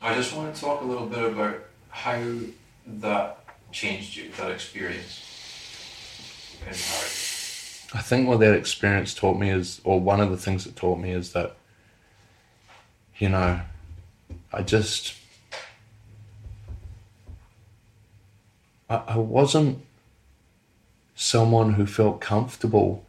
I 0.00 0.14
just 0.14 0.34
want 0.34 0.54
to 0.54 0.60
talk 0.60 0.80
a 0.80 0.84
little 0.84 1.06
bit 1.06 1.24
about 1.24 1.58
how 1.90 2.22
that 2.86 3.44
changed 3.72 4.16
you, 4.16 4.30
that 4.38 4.50
experience 4.50 5.24
in. 6.62 6.72
I 7.98 8.02
think 8.02 8.28
what 8.28 8.40
that 8.40 8.54
experience 8.54 9.14
taught 9.14 9.38
me 9.38 9.50
is, 9.50 9.80
or 9.84 10.00
one 10.00 10.20
of 10.20 10.30
the 10.30 10.36
things 10.36 10.66
it 10.66 10.76
taught 10.76 10.98
me 10.98 11.10
is 11.10 11.32
that, 11.32 11.56
you 13.18 13.28
know, 13.28 13.60
I 14.52 14.62
just, 14.62 15.14
I, 18.88 19.02
I 19.08 19.16
wasn't 19.16 19.84
someone 21.14 21.74
who 21.74 21.86
felt 21.86 22.20
comfortable 22.20 23.04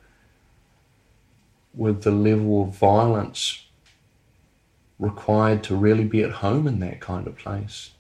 with 1.74 2.04
the 2.04 2.12
level 2.12 2.64
of 2.64 2.76
violence 2.76 3.66
required 4.98 5.64
to 5.64 5.76
really 5.76 6.04
be 6.04 6.24
at 6.24 6.32
home 6.32 6.68
in 6.68 6.80
that 6.80 7.00
kind 7.00 7.28
of 7.28 7.38
place. 7.38 7.92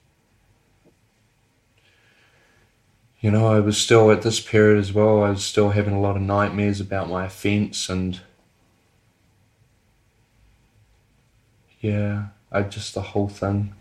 You 3.22 3.32
know, 3.32 3.48
I 3.48 3.60
was 3.60 3.78
still 3.78 4.12
at 4.12 4.22
this 4.22 4.40
period 4.40 4.80
as 4.80 4.94
well, 4.94 5.24
I 5.24 5.30
was 5.30 5.44
still 5.44 5.72
having 5.72 5.94
a 5.94 6.00
lot 6.00 6.16
of 6.16 6.22
nightmares 6.22 6.80
about 6.80 7.10
my 7.10 7.26
offence 7.26 7.90
and 7.90 8.20
yeah, 11.82 12.28
I 12.52 12.64
just 12.64 12.94
the 12.94 13.02
whole 13.02 13.30
thing. 13.30 13.74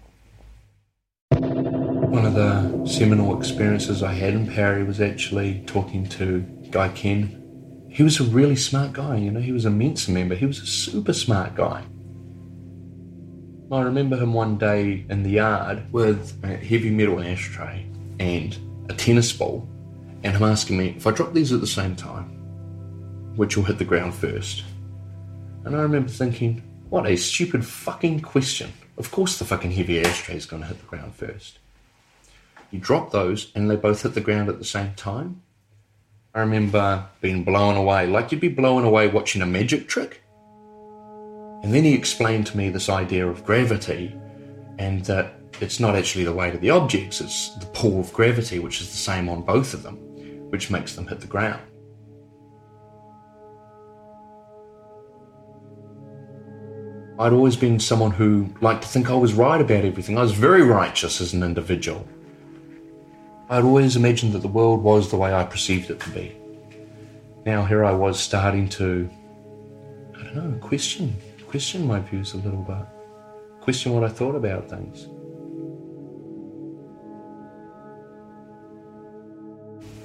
One 2.08 2.24
of 2.24 2.32
the 2.32 2.86
seminal 2.86 3.38
experiences 3.38 4.02
I 4.02 4.14
had 4.14 4.32
in 4.32 4.46
Paris 4.46 4.86
was 4.86 5.00
actually 5.00 5.62
talking 5.66 6.08
to 6.08 6.40
Guy 6.70 6.88
Ken. 6.88 7.86
He 7.90 8.02
was 8.02 8.18
a 8.18 8.24
really 8.24 8.56
smart 8.56 8.94
guy, 8.94 9.16
you 9.16 9.30
know, 9.30 9.40
he 9.40 9.52
was 9.52 9.66
a 9.66 9.70
Mensa 9.70 10.10
member, 10.10 10.34
he 10.34 10.46
was 10.46 10.58
a 10.58 10.66
super 10.66 11.12
smart 11.12 11.54
guy. 11.54 11.84
I 13.70 13.82
remember 13.82 14.16
him 14.16 14.32
one 14.32 14.56
day 14.56 15.04
in 15.10 15.22
the 15.22 15.32
yard 15.32 15.92
with 15.92 16.42
a 16.42 16.56
heavy 16.56 16.90
metal 16.90 17.20
ashtray 17.20 17.84
and 18.18 18.56
a 18.88 18.94
tennis 18.94 19.30
ball, 19.30 19.68
and 20.22 20.34
him 20.34 20.44
asking 20.44 20.78
me 20.78 20.94
if 20.96 21.06
I 21.06 21.10
drop 21.10 21.34
these 21.34 21.52
at 21.52 21.60
the 21.60 21.66
same 21.66 21.94
time, 21.94 22.30
which 23.36 23.54
will 23.56 23.64
hit 23.64 23.76
the 23.76 23.84
ground 23.84 24.14
first. 24.14 24.64
And 25.66 25.76
I 25.76 25.80
remember 25.80 26.08
thinking, 26.08 26.62
what 26.88 27.06
a 27.06 27.16
stupid 27.16 27.66
fucking 27.66 28.20
question. 28.22 28.72
Of 28.96 29.10
course, 29.10 29.38
the 29.38 29.44
fucking 29.44 29.72
heavy 29.72 30.02
ashtray 30.02 30.36
is 30.36 30.46
going 30.46 30.62
to 30.62 30.68
hit 30.68 30.80
the 30.80 30.86
ground 30.86 31.14
first. 31.14 31.57
You 32.70 32.78
drop 32.78 33.10
those, 33.10 33.50
and 33.54 33.70
they 33.70 33.76
both 33.76 34.02
hit 34.02 34.14
the 34.14 34.20
ground 34.20 34.48
at 34.48 34.58
the 34.58 34.64
same 34.64 34.94
time. 34.94 35.42
I 36.34 36.40
remember 36.40 37.06
being 37.20 37.44
blown 37.44 37.76
away, 37.76 38.06
like 38.06 38.30
you'd 38.30 38.40
be 38.40 38.48
blown 38.48 38.84
away 38.84 39.08
watching 39.08 39.42
a 39.42 39.46
magic 39.46 39.88
trick. 39.88 40.22
And 41.62 41.74
then 41.74 41.84
he 41.84 41.94
explained 41.94 42.46
to 42.48 42.56
me 42.56 42.68
this 42.68 42.88
idea 42.88 43.26
of 43.26 43.44
gravity 43.44 44.14
and 44.78 45.04
that 45.06 45.34
it's 45.60 45.80
not 45.80 45.96
actually 45.96 46.24
the 46.24 46.32
weight 46.32 46.54
of 46.54 46.60
the 46.60 46.70
objects, 46.70 47.20
it's 47.20 47.54
the 47.56 47.66
pull 47.66 47.98
of 47.98 48.12
gravity, 48.12 48.58
which 48.58 48.80
is 48.80 48.90
the 48.90 48.96
same 48.96 49.28
on 49.28 49.42
both 49.42 49.74
of 49.74 49.82
them, 49.82 49.96
which 50.50 50.70
makes 50.70 50.94
them 50.94 51.06
hit 51.06 51.20
the 51.20 51.26
ground. 51.26 51.60
I'd 57.18 57.32
always 57.32 57.56
been 57.56 57.80
someone 57.80 58.12
who 58.12 58.54
liked 58.60 58.82
to 58.82 58.88
think 58.88 59.10
I 59.10 59.14
was 59.14 59.32
right 59.32 59.60
about 59.60 59.84
everything. 59.84 60.16
I 60.16 60.22
was 60.22 60.30
very 60.32 60.62
righteous 60.62 61.20
as 61.20 61.32
an 61.32 61.42
individual. 61.42 62.06
I'd 63.50 63.64
always 63.64 63.96
imagined 63.96 64.34
that 64.34 64.42
the 64.42 64.48
world 64.48 64.82
was 64.82 65.10
the 65.10 65.16
way 65.16 65.32
I 65.32 65.44
perceived 65.44 65.90
it 65.90 66.00
to 66.00 66.10
be. 66.10 66.36
Now 67.46 67.64
here 67.64 67.84
I 67.84 67.92
was 67.92 68.20
starting 68.20 68.68
to, 68.70 69.08
I 70.18 70.22
don't 70.24 70.34
know, 70.34 70.58
question 70.58 71.16
question 71.48 71.86
my 71.86 71.98
views 71.98 72.34
a 72.34 72.36
little 72.36 72.60
bit, 72.60 72.84
question 73.62 73.92
what 73.94 74.04
I 74.04 74.08
thought 74.08 74.34
about 74.34 74.68
things. 74.68 75.08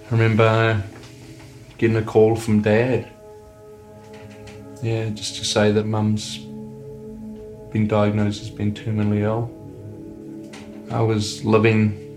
I 0.07 0.11
remember 0.15 0.81
getting 1.77 1.97
a 1.97 2.01
call 2.01 2.37
from 2.37 2.61
dad. 2.61 3.11
Yeah, 4.81 5.09
just 5.09 5.35
to 5.35 5.43
say 5.43 5.71
that 5.73 5.85
mum's 5.85 6.37
been 7.73 7.87
diagnosed 7.87 8.41
as 8.41 8.49
being 8.49 8.73
terminally 8.73 9.21
ill. 9.21 9.51
I 10.91 11.01
was 11.01 11.43
living 11.43 12.12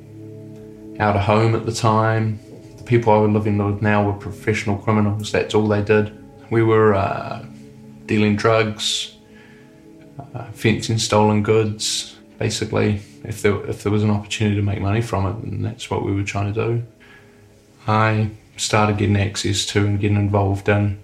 out 0.98 1.16
of 1.16 1.22
home 1.22 1.54
at 1.54 1.66
the 1.66 1.72
time. 1.72 2.38
The 2.76 2.84
people 2.84 3.12
I 3.12 3.18
was 3.18 3.30
living 3.30 3.58
with 3.58 3.82
now 3.82 4.04
were 4.04 4.12
professional 4.12 4.78
criminals. 4.78 5.32
That's 5.32 5.54
all 5.54 5.68
they 5.68 5.82
did. 5.82 6.16
We 6.50 6.62
were 6.62 6.94
uh, 6.94 7.44
dealing 8.06 8.36
drugs, 8.36 9.16
uh, 10.34 10.44
fencing 10.52 10.98
stolen 10.98 11.42
goods. 11.42 12.16
Basically, 12.38 13.00
if 13.24 13.42
there 13.42 13.64
if 13.66 13.82
there 13.82 13.92
was 13.92 14.02
an 14.02 14.10
opportunity 14.10 14.56
to 14.56 14.62
make 14.62 14.80
money 14.80 15.00
from 15.00 15.26
it, 15.26 15.42
then 15.42 15.62
that's 15.62 15.90
what 15.90 16.04
we 16.04 16.14
were 16.14 16.22
trying 16.22 16.52
to 16.52 16.66
do. 16.66 16.82
I 17.88 18.30
started 18.56 18.98
getting 18.98 19.16
access 19.16 19.66
to 19.66 19.86
and 19.86 20.00
getting 20.00 20.16
involved 20.16 20.68
in 20.68 20.98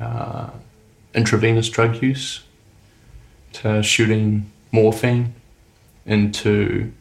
uh, 0.00 0.50
intravenous 1.14 1.68
drug 1.68 2.02
use, 2.02 2.42
to 3.52 3.82
shooting 3.82 4.50
morphine, 4.72 5.34
into 6.06 6.92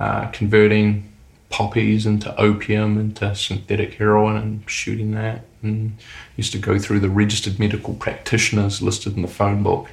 uh, 0.00 0.26
converting 0.28 1.12
poppies 1.48 2.06
into 2.06 2.34
opium, 2.40 2.98
into 2.98 3.34
synthetic 3.34 3.94
heroin, 3.94 4.36
and 4.36 4.70
shooting 4.70 5.12
that. 5.12 5.44
And 5.62 5.96
used 6.36 6.52
to 6.52 6.58
go 6.58 6.78
through 6.78 7.00
the 7.00 7.08
registered 7.08 7.58
medical 7.58 7.94
practitioners 7.94 8.82
listed 8.82 9.16
in 9.16 9.22
the 9.22 9.28
phone 9.28 9.62
book 9.62 9.90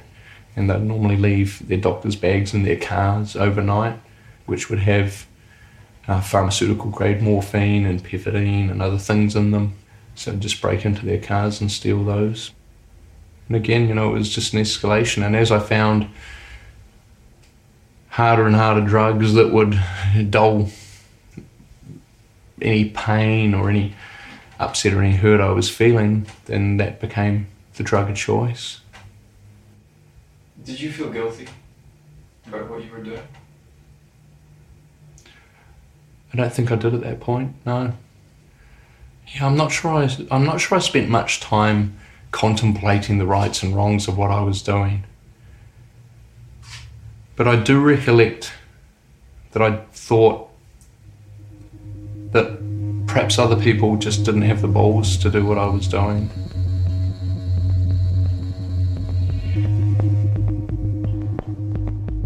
and 0.56 0.70
they'd 0.70 0.82
normally 0.82 1.16
leave 1.16 1.66
their 1.66 1.78
doctor's 1.78 2.16
bags 2.16 2.54
in 2.54 2.62
their 2.62 2.78
cars 2.78 3.34
overnight, 3.34 3.98
which 4.46 4.70
would 4.70 4.78
have 4.80 5.26
uh, 6.06 6.20
pharmaceutical 6.20 6.90
grade 6.90 7.22
morphine 7.22 7.84
and 7.86 8.04
pethidine 8.04 8.70
and 8.70 8.80
other 8.80 8.98
things 8.98 9.34
in 9.34 9.50
them. 9.50 9.74
So 10.14 10.34
just 10.36 10.62
break 10.62 10.84
into 10.84 11.04
their 11.04 11.20
cars 11.20 11.60
and 11.60 11.70
steal 11.72 12.04
those. 12.04 12.52
And 13.48 13.56
again, 13.56 13.88
you 13.88 13.94
know, 13.94 14.10
it 14.10 14.18
was 14.18 14.32
just 14.32 14.54
an 14.54 14.60
escalation. 14.60 15.24
And 15.24 15.34
as 15.34 15.50
I 15.50 15.58
found 15.58 16.08
harder 18.10 18.46
and 18.46 18.54
harder 18.54 18.86
drugs 18.86 19.34
that 19.34 19.52
would 19.52 19.78
dull 20.30 20.68
any 22.60 22.90
pain 22.90 23.54
or 23.54 23.70
any 23.70 23.94
upset 24.58 24.92
or 24.92 25.02
any 25.02 25.16
hurt 25.16 25.40
I 25.40 25.50
was 25.50 25.70
feeling, 25.70 26.26
then 26.46 26.76
that 26.78 27.00
became 27.00 27.48
the 27.74 27.82
drug 27.82 28.10
of 28.10 28.16
choice. 28.16 28.80
Did 30.64 30.80
you 30.80 30.90
feel 30.90 31.10
guilty 31.10 31.48
about 32.46 32.70
what 32.70 32.84
you 32.84 32.90
were 32.90 33.02
doing? 33.02 33.20
I 36.32 36.36
don't 36.36 36.52
think 36.52 36.72
I 36.72 36.76
did 36.76 36.94
at 36.94 37.02
that 37.02 37.20
point. 37.20 37.54
No. 37.64 37.92
Yeah, 39.28 39.46
I'm 39.46 39.56
not 39.56 39.72
sure. 39.72 39.90
I, 39.90 40.08
I'm 40.30 40.44
not 40.44 40.60
sure 40.60 40.78
I 40.78 40.80
spent 40.80 41.08
much 41.08 41.40
time 41.40 41.96
contemplating 42.30 43.18
the 43.18 43.26
rights 43.26 43.62
and 43.62 43.76
wrongs 43.76 44.08
of 44.08 44.18
what 44.18 44.30
I 44.30 44.40
was 44.40 44.62
doing. 44.62 45.04
But 47.36 47.46
I 47.46 47.56
do 47.56 47.80
recollect 47.80 48.52
that 49.52 49.62
I 49.62 49.76
thought 49.92 50.50
that 52.34 53.06
perhaps 53.06 53.38
other 53.38 53.54
people 53.54 53.96
just 53.96 54.24
didn't 54.24 54.42
have 54.42 54.60
the 54.60 54.68
balls 54.68 55.16
to 55.16 55.30
do 55.30 55.46
what 55.46 55.56
I 55.56 55.66
was 55.66 55.86
doing. 55.86 56.28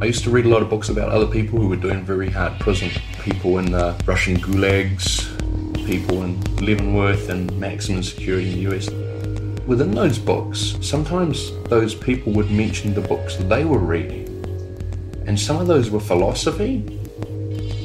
I 0.00 0.06
used 0.06 0.24
to 0.24 0.30
read 0.30 0.46
a 0.46 0.48
lot 0.48 0.62
of 0.62 0.70
books 0.70 0.88
about 0.88 1.10
other 1.10 1.26
people 1.26 1.60
who 1.60 1.68
were 1.68 1.76
doing 1.76 2.04
very 2.04 2.30
hard 2.30 2.58
prison. 2.58 2.90
People 3.22 3.58
in 3.58 3.70
the 3.70 4.00
Russian 4.06 4.38
gulags, 4.38 5.26
people 5.86 6.22
in 6.22 6.40
Leavenworth 6.56 7.28
and 7.28 7.52
maximum 7.60 8.02
security 8.02 8.50
in 8.50 8.64
the 8.64 8.74
US. 8.74 8.88
Within 9.66 9.90
those 9.90 10.18
books, 10.18 10.76
sometimes 10.80 11.52
those 11.64 11.94
people 11.94 12.32
would 12.32 12.50
mention 12.50 12.94
the 12.94 13.02
books 13.02 13.36
they 13.36 13.66
were 13.66 13.78
reading. 13.78 14.24
And 15.26 15.38
some 15.38 15.60
of 15.60 15.66
those 15.66 15.90
were 15.90 16.00
philosophy. 16.00 16.76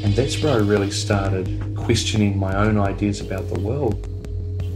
And 0.03 0.13
that's 0.15 0.41
where 0.41 0.53
I 0.53 0.57
really 0.59 0.91
started 0.91 1.72
questioning 1.83 2.37
my 2.37 2.55
own 2.55 2.79
ideas 2.79 3.19
about 3.19 3.49
the 3.49 3.59
world. 3.59 4.07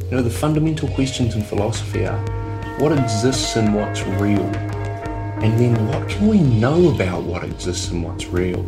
You 0.09 0.17
know, 0.17 0.21
the 0.21 0.29
fundamental 0.29 0.89
questions 0.89 1.35
in 1.35 1.41
philosophy 1.41 2.05
are 2.05 2.17
what 2.79 2.91
exists 2.91 3.55
and 3.55 3.73
what's 3.73 4.03
real? 4.03 4.45
And 5.41 5.57
then 5.57 5.87
what 5.87 6.09
can 6.09 6.27
we 6.27 6.41
know 6.41 6.89
about 6.93 7.23
what 7.23 7.43
exists 7.43 7.91
and 7.91 8.03
what's 8.03 8.25
real? 8.25 8.59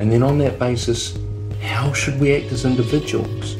And 0.00 0.10
then 0.10 0.22
on 0.22 0.38
that 0.38 0.58
basis, 0.58 1.18
how 1.60 1.92
should 1.92 2.18
we 2.18 2.34
act 2.34 2.50
as 2.52 2.64
individuals? 2.64 3.56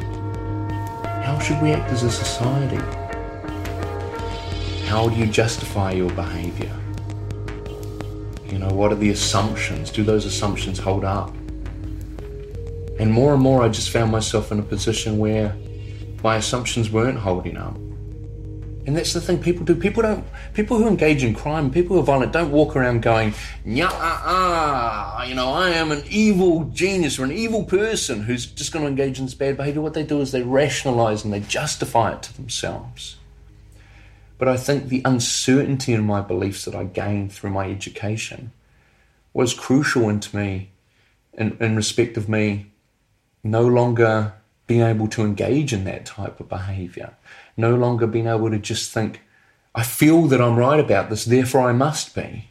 How 1.24 1.38
should 1.38 1.60
we 1.60 1.72
act 1.72 1.92
as 1.92 2.02
a 2.02 2.10
society? 2.10 2.82
How 4.86 5.08
do 5.08 5.16
you 5.16 5.26
justify 5.26 5.92
your 5.92 6.10
behavior? 6.12 6.74
You 8.46 8.58
know, 8.58 8.70
what 8.70 8.92
are 8.92 8.96
the 8.96 9.10
assumptions? 9.10 9.90
Do 9.90 10.02
those 10.02 10.24
assumptions 10.24 10.78
hold 10.78 11.04
up? 11.04 11.34
And 13.00 13.10
more 13.10 13.32
and 13.32 13.40
more, 13.40 13.62
I 13.62 13.70
just 13.70 13.88
found 13.88 14.12
myself 14.12 14.52
in 14.52 14.58
a 14.58 14.62
position 14.62 15.16
where 15.16 15.56
my 16.22 16.36
assumptions 16.36 16.90
weren't 16.90 17.16
holding 17.16 17.56
up. 17.56 17.74
And 18.86 18.94
that's 18.94 19.14
the 19.14 19.22
thing 19.22 19.38
people 19.38 19.64
do. 19.64 19.74
People 19.74 20.02
don't. 20.02 20.22
People 20.52 20.76
who 20.76 20.86
engage 20.86 21.24
in 21.24 21.34
crime, 21.34 21.70
people 21.70 21.96
who 21.96 22.02
are 22.02 22.04
violent, 22.04 22.32
don't 22.32 22.50
walk 22.50 22.76
around 22.76 23.00
going, 23.00 23.32
"Yeah, 23.64 23.88
ah, 23.90 24.22
ah, 24.26 25.24
you 25.24 25.34
know, 25.34 25.48
I 25.50 25.70
am 25.70 25.92
an 25.92 26.02
evil 26.10 26.64
genius 26.74 27.18
or 27.18 27.24
an 27.24 27.32
evil 27.32 27.64
person 27.64 28.24
who's 28.24 28.44
just 28.44 28.70
going 28.70 28.84
to 28.84 28.90
engage 28.90 29.18
in 29.18 29.24
this 29.24 29.34
bad 29.34 29.56
behavior." 29.56 29.80
What 29.80 29.94
they 29.94 30.02
do 30.02 30.20
is 30.20 30.32
they 30.32 30.42
rationalize 30.42 31.24
and 31.24 31.32
they 31.32 31.40
justify 31.40 32.12
it 32.12 32.22
to 32.24 32.36
themselves. 32.36 33.16
But 34.36 34.48
I 34.48 34.58
think 34.58 34.88
the 34.88 35.00
uncertainty 35.06 35.94
in 35.94 36.04
my 36.04 36.20
beliefs 36.20 36.66
that 36.66 36.74
I 36.74 36.84
gained 36.84 37.32
through 37.32 37.50
my 37.50 37.70
education 37.70 38.52
was 39.32 39.54
crucial 39.54 40.10
into 40.10 40.36
me, 40.36 40.70
in, 41.32 41.56
in 41.60 41.76
respect 41.76 42.18
of 42.18 42.28
me 42.28 42.70
no 43.42 43.66
longer 43.66 44.34
being 44.66 44.82
able 44.82 45.08
to 45.08 45.22
engage 45.22 45.72
in 45.72 45.84
that 45.84 46.06
type 46.06 46.38
of 46.40 46.48
behavior 46.48 47.14
no 47.60 47.74
longer 47.74 48.06
being 48.06 48.26
able 48.26 48.50
to 48.50 48.58
just 48.58 48.92
think, 48.92 49.22
I 49.74 49.82
feel 49.82 50.26
that 50.28 50.40
I'm 50.40 50.56
right 50.56 50.80
about 50.80 51.10
this, 51.10 51.24
therefore 51.24 51.68
I 51.68 51.72
must 51.72 52.14
be. 52.14 52.46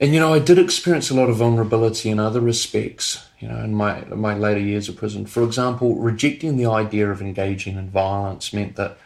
And 0.00 0.12
you 0.12 0.20
know, 0.20 0.34
I 0.34 0.38
did 0.38 0.58
experience 0.58 1.10
a 1.10 1.14
lot 1.14 1.30
of 1.30 1.36
vulnerability 1.36 2.10
in 2.10 2.18
other 2.18 2.40
respects, 2.40 3.26
you 3.38 3.48
know, 3.48 3.58
in 3.60 3.74
my 3.74 4.04
my 4.06 4.34
later 4.34 4.60
years 4.60 4.88
of 4.88 4.96
prison. 4.96 5.24
For 5.24 5.42
example, 5.42 5.94
rejecting 5.96 6.56
the 6.56 6.66
idea 6.66 7.10
of 7.10 7.22
engaging 7.22 7.76
in 7.76 7.90
violence 7.90 8.52
meant 8.52 8.76
that, 8.76 8.98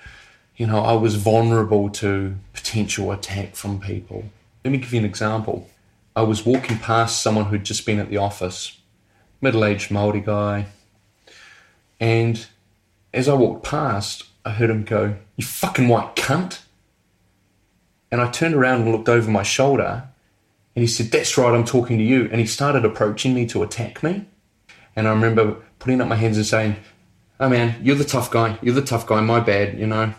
you 0.56 0.66
know, 0.66 0.80
I 0.80 0.94
was 0.94 1.14
vulnerable 1.14 1.90
to 1.90 2.36
potential 2.52 3.12
attack 3.12 3.54
from 3.54 3.80
people. 3.80 4.24
Let 4.64 4.72
me 4.72 4.78
give 4.78 4.92
you 4.92 4.98
an 4.98 5.04
example. 5.04 5.68
I 6.16 6.22
was 6.22 6.44
walking 6.44 6.78
past 6.78 7.22
someone 7.22 7.44
who'd 7.44 7.64
just 7.64 7.86
been 7.86 8.00
at 8.00 8.08
the 8.08 8.16
office, 8.16 8.77
middle-aged 9.40 9.90
Maori 9.90 10.20
guy, 10.20 10.66
and 12.00 12.46
as 13.12 13.28
I 13.28 13.34
walked 13.34 13.64
past, 13.64 14.24
I 14.44 14.50
heard 14.50 14.70
him 14.70 14.84
go, 14.84 15.16
You 15.36 15.44
fucking 15.44 15.88
white 15.88 16.16
cunt. 16.16 16.62
And 18.10 18.20
I 18.20 18.30
turned 18.30 18.54
around 18.54 18.82
and 18.82 18.92
looked 18.92 19.08
over 19.08 19.30
my 19.30 19.42
shoulder 19.42 20.08
and 20.74 20.82
he 20.82 20.86
said, 20.86 21.06
That's 21.06 21.36
right, 21.36 21.52
I'm 21.52 21.64
talking 21.64 21.98
to 21.98 22.04
you. 22.04 22.28
And 22.30 22.40
he 22.40 22.46
started 22.46 22.84
approaching 22.84 23.34
me 23.34 23.46
to 23.46 23.62
attack 23.62 24.02
me. 24.02 24.26
And 24.94 25.06
I 25.06 25.10
remember 25.10 25.56
putting 25.78 26.00
up 26.00 26.08
my 26.08 26.16
hands 26.16 26.36
and 26.36 26.46
saying, 26.46 26.76
Oh 27.40 27.48
man, 27.48 27.80
you're 27.82 27.96
the 27.96 28.04
tough 28.04 28.30
guy. 28.30 28.58
You're 28.62 28.74
the 28.74 28.82
tough 28.82 29.06
guy. 29.06 29.20
My 29.20 29.40
bad, 29.40 29.78
you 29.78 29.86
know. 29.86 30.14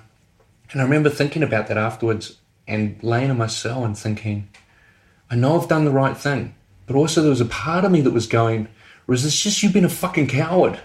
And 0.72 0.82
I 0.82 0.84
remember 0.84 1.10
thinking 1.10 1.44
about 1.44 1.68
that 1.68 1.78
afterwards 1.78 2.38
and 2.68 3.02
laying 3.02 3.32
in 3.32 3.38
my 3.38 3.48
cell 3.48 3.84
and 3.84 3.98
thinking, 3.98 4.50
I 5.30 5.36
know 5.36 5.60
I've 5.60 5.68
done 5.68 5.86
the 5.86 5.92
right 5.92 6.16
thing. 6.16 6.56
But 6.86 6.96
also 6.96 7.22
there 7.22 7.30
was 7.30 7.42
a 7.42 7.46
part 7.46 7.86
of 7.86 7.92
me 7.92 8.02
that 8.02 8.12
was 8.12 8.28
going, 8.28 8.68
or 9.10 9.14
is 9.14 9.24
this 9.24 9.40
just 9.40 9.64
you 9.64 9.72
being 9.72 9.86
a 9.86 9.90
fucking 9.90 10.28
coward? 10.28 10.80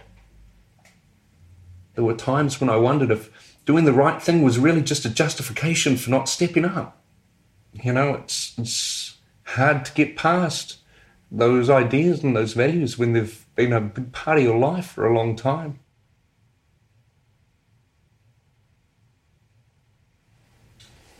There 1.95 2.05
were 2.05 2.15
times 2.15 2.59
when 2.59 2.71
I 2.71 2.77
wondered 2.77 3.11
if 3.11 3.59
doing 3.67 3.85
the 3.85 3.93
right 3.93 4.21
thing 4.21 4.43
was 4.43 4.59
really 4.59 4.81
just 4.81 5.05
a 5.05 5.11
justification 5.11 5.99
for 5.99 6.09
not 6.09 6.31
stepping 6.31 6.65
up. 6.65 7.03
You 7.75 7.93
know, 7.93 8.15
it's, 8.15 8.55
it's 8.57 9.19
hard 9.43 9.85
to 9.85 9.93
get 9.93 10.17
past 10.17 10.79
those 11.31 11.69
ideas 11.69 12.25
and 12.25 12.35
those 12.35 12.55
values 12.55 12.97
when 12.99 13.13
they've 13.13 13.45
been 13.57 13.75
a 13.75 13.81
big 13.83 14.11
part 14.13 14.39
of 14.39 14.45
your 14.45 14.59
life 14.59 14.87
for 14.87 15.05
a 15.07 15.15
long 15.15 15.37
time. 15.37 15.81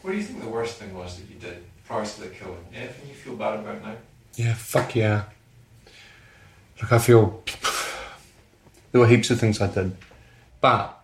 What 0.01 0.13
do 0.13 0.17
you 0.17 0.23
think 0.23 0.41
the 0.41 0.49
worst 0.49 0.79
thing 0.79 0.95
was 0.95 1.19
that 1.19 1.29
you 1.29 1.39
did 1.39 1.65
prior 1.87 2.07
to 2.07 2.21
the 2.23 2.29
killing? 2.29 2.65
Anything 2.75 3.11
you 3.11 3.15
feel 3.15 3.37
bad 3.37 3.61
about 3.61 3.85
now? 3.85 3.97
Yeah, 4.37 4.55
fuck 4.55 4.97
yeah. 4.97 5.25
Look, 6.85 6.93
I 6.93 6.99
feel 6.99 7.43
there 8.93 9.01
were 9.01 9.07
heaps 9.07 9.31
of 9.31 9.41
things 9.41 9.59
I 9.59 9.69
did 9.69 9.97
but 10.61 11.03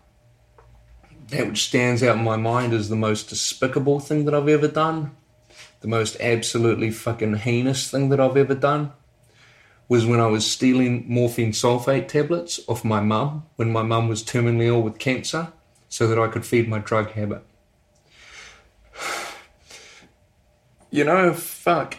that 1.28 1.46
which 1.46 1.62
stands 1.68 2.02
out 2.02 2.18
in 2.18 2.22
my 2.22 2.36
mind 2.36 2.74
is 2.74 2.90
the 2.90 2.96
most 2.96 3.30
despicable 3.30 3.98
thing 3.98 4.26
that 4.26 4.34
I've 4.34 4.50
ever 4.50 4.68
done, 4.68 5.16
the 5.80 5.88
most 5.88 6.20
absolutely 6.20 6.90
fucking 6.90 7.36
heinous 7.36 7.90
thing 7.90 8.10
that 8.10 8.20
I've 8.20 8.36
ever 8.36 8.54
done, 8.54 8.92
was 9.88 10.04
when 10.04 10.20
I 10.20 10.26
was 10.26 10.50
stealing 10.50 11.06
morphine 11.08 11.52
sulfate 11.52 12.08
tablets 12.08 12.60
off 12.68 12.84
my 12.84 13.00
mum 13.00 13.46
when 13.56 13.72
my 13.72 13.82
mum 13.82 14.06
was 14.06 14.22
terminally 14.22 14.66
ill 14.66 14.82
with 14.82 14.98
cancer 14.98 15.50
so 15.88 16.06
that 16.08 16.18
I 16.18 16.28
could 16.28 16.44
feed 16.44 16.68
my 16.68 16.78
drug 16.78 17.12
habit. 17.12 17.42
You 20.92 21.04
know, 21.04 21.32
fuck. 21.32 21.98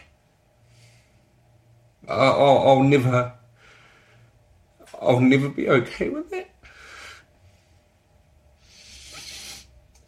I'll, 2.07 2.67
I'll 2.67 2.83
never. 2.83 3.33
I'll 5.01 5.19
never 5.19 5.49
be 5.49 5.67
okay 5.67 6.09
with 6.09 6.31
it. 6.31 6.51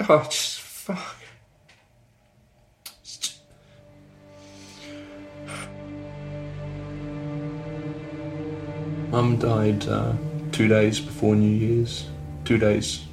Oh, 0.08 0.24
just 0.24 0.60
fuck. 0.60 1.16
Mum 9.10 9.38
died 9.38 9.88
uh, 9.88 10.14
two 10.52 10.68
days 10.68 11.00
before 11.00 11.36
New 11.36 11.48
Year's, 11.48 12.08
two 12.46 12.58
days 12.58 13.06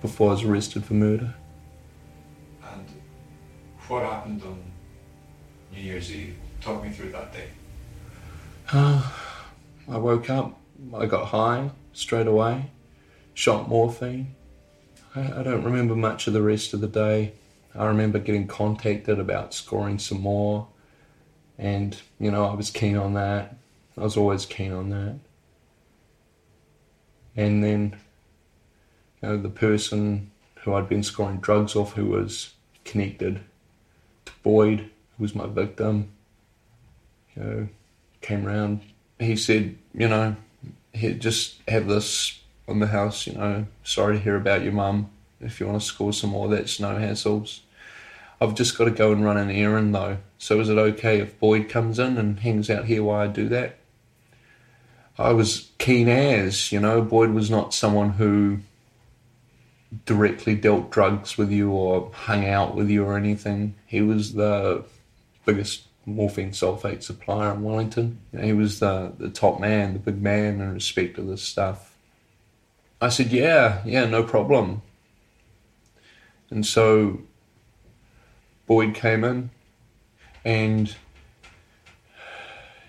before 0.00 0.28
I 0.28 0.32
was 0.34 0.44
arrested 0.44 0.84
for 0.84 0.94
murder. 0.94 1.34
And 2.72 2.86
what 3.88 4.04
happened 4.04 4.42
on 4.42 4.62
New 5.72 5.80
Year's 5.80 6.12
Eve? 6.12 6.36
Talk 6.60 6.84
me 6.84 6.90
through 6.90 7.10
that 7.10 7.32
day. 7.32 7.48
Uh, 8.72 9.10
I 9.88 9.98
woke 9.98 10.30
up, 10.30 10.59
I 11.00 11.06
got 11.06 11.28
high 11.28 11.70
straight 11.92 12.26
away, 12.26 12.70
shot 13.34 13.68
morphine, 13.68 14.34
I, 15.14 15.40
I 15.40 15.42
don't 15.42 15.64
remember 15.64 15.96
much 15.96 16.26
of 16.26 16.32
the 16.32 16.42
rest 16.42 16.72
of 16.72 16.80
the 16.80 16.88
day. 16.88 17.32
I 17.74 17.86
remember 17.86 18.18
getting 18.18 18.46
contacted 18.46 19.18
about 19.18 19.54
scoring 19.54 19.98
some 19.98 20.20
more, 20.20 20.68
and 21.58 21.96
you 22.18 22.30
know 22.30 22.46
I 22.46 22.54
was 22.54 22.70
keen 22.70 22.96
on 22.96 23.14
that. 23.14 23.56
I 23.96 24.02
was 24.02 24.16
always 24.16 24.46
keen 24.46 24.72
on 24.72 24.90
that. 24.90 25.18
And 27.36 27.62
then, 27.62 27.96
you 29.22 29.28
know, 29.28 29.36
the 29.36 29.48
person 29.48 30.30
who 30.62 30.74
I'd 30.74 30.88
been 30.88 31.02
scoring 31.02 31.38
drugs 31.38 31.76
off, 31.76 31.94
who 31.94 32.06
was 32.06 32.54
connected 32.84 33.40
to 34.24 34.32
Boyd, 34.42 34.90
who 35.16 35.22
was 35.22 35.34
my 35.34 35.46
victim, 35.46 36.10
you 37.36 37.42
know, 37.42 37.68
came 38.20 38.46
around. 38.46 38.80
He 39.18 39.36
said, 39.36 39.76
you 39.94 40.08
know, 40.08 40.36
just 40.94 41.60
have 41.68 41.86
this 41.86 42.40
on 42.68 42.78
the 42.80 42.88
house, 42.88 43.26
you 43.26 43.34
know, 43.34 43.66
sorry 43.82 44.16
to 44.16 44.22
hear 44.22 44.36
about 44.36 44.62
your 44.62 44.72
mum. 44.72 45.10
If 45.40 45.58
you 45.58 45.66
want 45.66 45.80
to 45.80 45.86
score 45.86 46.12
some 46.12 46.30
more, 46.30 46.48
that's 46.48 46.80
no 46.80 46.96
hassles. 46.96 47.60
I've 48.40 48.54
just 48.54 48.78
got 48.78 48.84
to 48.84 48.90
go 48.90 49.12
and 49.12 49.24
run 49.24 49.36
an 49.36 49.50
errand 49.50 49.94
though. 49.94 50.18
So 50.38 50.60
is 50.60 50.68
it 50.68 50.78
okay 50.78 51.20
if 51.20 51.38
Boyd 51.38 51.68
comes 51.68 51.98
in 51.98 52.16
and 52.16 52.40
hangs 52.40 52.70
out 52.70 52.86
here 52.86 53.02
while 53.02 53.20
I 53.20 53.26
do 53.26 53.48
that? 53.48 53.76
I 55.18 55.32
was 55.32 55.70
keen 55.78 56.08
as, 56.08 56.72
you 56.72 56.80
know, 56.80 57.02
Boyd 57.02 57.30
was 57.30 57.50
not 57.50 57.74
someone 57.74 58.10
who 58.10 58.60
directly 60.06 60.54
dealt 60.54 60.90
drugs 60.90 61.36
with 61.36 61.50
you 61.50 61.70
or 61.70 62.10
hung 62.14 62.46
out 62.46 62.74
with 62.74 62.88
you 62.88 63.04
or 63.04 63.18
anything. 63.18 63.74
He 63.84 64.00
was 64.00 64.32
the 64.32 64.84
biggest 65.44 65.82
morphine 66.06 66.50
sulfate 66.50 67.02
supplier 67.02 67.52
in 67.52 67.62
Wellington. 67.62 68.20
he 68.38 68.52
was 68.52 68.80
the, 68.80 69.12
the 69.18 69.30
top 69.30 69.60
man, 69.60 69.92
the 69.92 69.98
big 69.98 70.20
man 70.20 70.60
in 70.60 70.74
respect 70.74 71.18
of 71.18 71.26
this 71.26 71.42
stuff. 71.42 71.96
I 73.00 73.08
said, 73.08 73.28
yeah, 73.28 73.82
yeah, 73.84 74.04
no 74.06 74.22
problem. 74.22 74.82
And 76.50 76.66
so 76.66 77.22
Boyd 78.66 78.94
came 78.94 79.24
in 79.24 79.50
and 80.44 80.94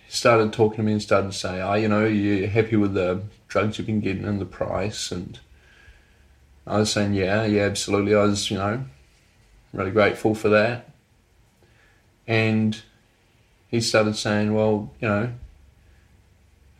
started 0.08 0.52
talking 0.52 0.78
to 0.78 0.84
me 0.84 0.94
and 0.94 1.02
started 1.02 1.32
to 1.32 1.38
say, 1.38 1.62
oh, 1.62 1.76
you 1.76 1.88
know, 1.88 2.06
you're 2.06 2.48
happy 2.48 2.76
with 2.76 2.94
the 2.94 3.24
drugs 3.48 3.78
you've 3.78 3.88
been 3.88 4.02
getting 4.02 4.26
and 4.26 4.42
the 4.42 4.46
price. 4.46 5.12
And 5.12 5.40
I 6.68 6.80
was 6.80 6.92
saying, 6.92 7.14
yeah, 7.14 7.46
yeah, 7.46 7.64
absolutely. 7.64 8.16
I 8.16 8.24
was, 8.24 8.52
you 8.52 8.58
know, 8.58 8.84
really 9.74 9.92
grateful 9.92 10.36
for 10.36 10.50
that. 10.50 10.90
And 12.28 12.82
he 13.72 13.82
started 13.82 14.16
saying, 14.16 14.54
well, 14.54 14.92
you 15.00 15.08
know, 15.08 15.34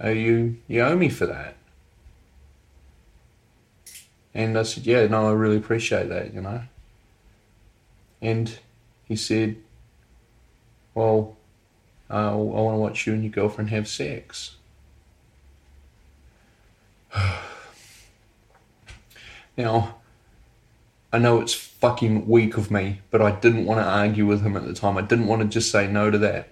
you, 0.04 0.58
you 0.68 0.82
owe 0.82 0.96
me 0.96 1.10
for 1.10 1.26
that. 1.26 1.56
And 4.34 4.58
I 4.58 4.64
said, 4.64 4.88
Yeah, 4.88 5.06
no, 5.08 5.28
I 5.28 5.34
really 5.34 5.58
appreciate 5.58 6.10
that, 6.10 6.34
you 6.34 6.42
know. 6.42 6.64
And 8.22 8.58
he 9.06 9.16
said, 9.16 9.58
Well, 10.94 11.38
uh, 12.10 12.32
I 12.32 12.36
want 12.36 12.76
to 12.76 12.80
watch 12.80 13.06
you 13.08 13.14
and 13.14 13.24
your 13.24 13.32
girlfriend 13.32 13.70
have 13.72 13.88
sex. 13.88 14.58
now, 19.58 19.96
I 21.12 21.20
know 21.20 21.42
it's 21.42 21.54
fucking 21.54 22.28
weak 22.28 22.56
of 22.56 22.72
me, 22.72 23.02
but 23.12 23.22
I 23.22 23.32
didn't 23.32 23.66
want 23.66 23.82
to 23.82 23.86
argue 23.86 24.26
with 24.26 24.44
him 24.44 24.56
at 24.56 24.66
the 24.66 24.74
time. 24.74 24.98
I 24.98 25.02
didn't 25.02 25.28
want 25.28 25.42
to 25.42 25.48
just 25.48 25.70
say 25.72 25.88
no 25.88 26.10
to 26.10 26.18
that. 26.20 26.48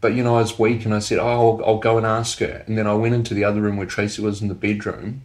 But 0.00 0.14
you 0.14 0.22
know, 0.22 0.36
I 0.36 0.40
was 0.40 0.58
weak 0.58 0.84
and 0.84 0.94
I 0.94 0.98
said, 0.98 1.18
Oh, 1.18 1.26
I'll, 1.58 1.64
I'll 1.66 1.78
go 1.78 1.96
and 1.96 2.06
ask 2.06 2.38
her. 2.38 2.64
And 2.66 2.78
then 2.78 2.86
I 2.86 2.94
went 2.94 3.14
into 3.14 3.34
the 3.34 3.44
other 3.44 3.60
room 3.60 3.76
where 3.76 3.86
Tracy 3.86 4.22
was 4.22 4.40
in 4.40 4.48
the 4.48 4.54
bedroom 4.54 5.22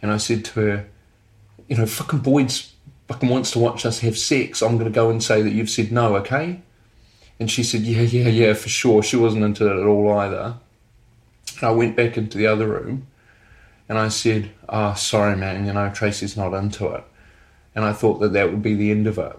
and 0.00 0.12
I 0.12 0.18
said 0.18 0.44
to 0.46 0.60
her, 0.60 0.86
you 1.68 1.76
know, 1.76 1.86
fucking 1.86 2.20
Boyd's 2.20 2.72
fucking 3.08 3.28
wants 3.28 3.50
to 3.52 3.58
watch 3.58 3.84
us 3.86 4.00
have 4.00 4.18
sex. 4.18 4.62
I'm 4.62 4.74
going 4.78 4.90
to 4.90 4.94
go 4.94 5.10
and 5.10 5.22
say 5.22 5.42
that 5.42 5.52
you've 5.52 5.70
said 5.70 5.90
no, 5.90 6.16
okay? 6.16 6.60
And 7.40 7.50
she 7.50 7.62
said, 7.62 7.82
yeah, 7.82 8.02
yeah, 8.02 8.28
yeah, 8.28 8.54
for 8.54 8.68
sure. 8.68 9.02
She 9.02 9.16
wasn't 9.16 9.44
into 9.44 9.66
it 9.66 9.80
at 9.80 9.86
all 9.86 10.18
either. 10.18 10.56
And 11.56 11.62
I 11.62 11.70
went 11.70 11.96
back 11.96 12.16
into 12.16 12.38
the 12.38 12.46
other 12.46 12.68
room 12.68 13.06
and 13.88 13.98
I 13.98 14.08
said, 14.08 14.50
oh, 14.68 14.94
sorry, 14.94 15.36
man, 15.36 15.66
you 15.66 15.72
know, 15.72 15.90
Tracy's 15.90 16.36
not 16.36 16.54
into 16.54 16.86
it. 16.88 17.04
And 17.74 17.84
I 17.84 17.92
thought 17.92 18.20
that 18.20 18.32
that 18.32 18.50
would 18.50 18.62
be 18.62 18.74
the 18.74 18.90
end 18.90 19.06
of 19.06 19.18
it. 19.18 19.38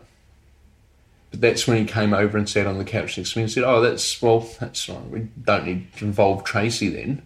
That's 1.39 1.67
when 1.67 1.77
he 1.77 1.85
came 1.85 2.13
over 2.13 2.37
and 2.37 2.47
sat 2.47 2.67
on 2.67 2.77
the 2.77 2.85
couch 2.85 3.17
next 3.17 3.33
to 3.33 3.39
me 3.39 3.43
and 3.43 3.51
said, 3.51 3.63
oh, 3.63 3.81
that's, 3.81 4.21
well, 4.21 4.47
that's 4.59 4.87
right. 4.87 5.09
We 5.09 5.27
don't 5.43 5.65
need 5.65 5.93
to 5.97 6.05
involve 6.05 6.43
Tracy 6.43 6.89
then. 6.89 7.21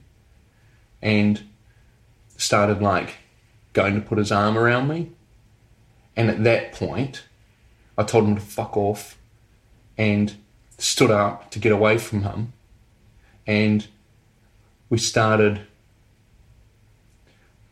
And 1.01 1.43
started 2.37 2.81
like 2.81 3.17
going 3.73 3.95
to 3.95 4.01
put 4.01 4.17
his 4.17 4.31
arm 4.31 4.57
around 4.57 4.87
me. 4.87 5.11
And 6.15 6.29
at 6.29 6.43
that 6.43 6.71
point, 6.71 7.23
I 7.97 8.03
told 8.03 8.25
him 8.25 8.35
to 8.35 8.41
fuck 8.41 8.75
off 8.77 9.17
and 9.97 10.35
stood 10.77 11.11
up 11.11 11.51
to 11.51 11.59
get 11.59 11.71
away 11.71 11.97
from 11.97 12.23
him. 12.23 12.53
And 13.45 13.87
we 14.89 14.97
started 14.97 15.61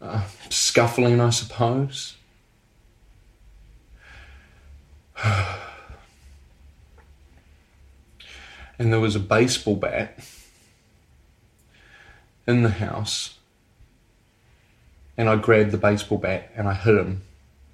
uh, 0.02 0.26
scuffling, 0.50 1.19
I 1.19 1.30
suppose. 1.30 2.17
And 8.80 8.92
there 8.92 9.00
was 9.00 9.16
a 9.16 9.20
baseball 9.20 9.76
bat 9.76 10.20
in 12.48 12.63
the 12.63 12.70
house. 12.70 13.36
And 15.18 15.30
I 15.30 15.36
grabbed 15.36 15.72
the 15.72 15.78
baseball 15.78 16.18
bat 16.18 16.52
and 16.56 16.68
I 16.68 16.74
hit 16.74 16.96
him. 16.96 17.24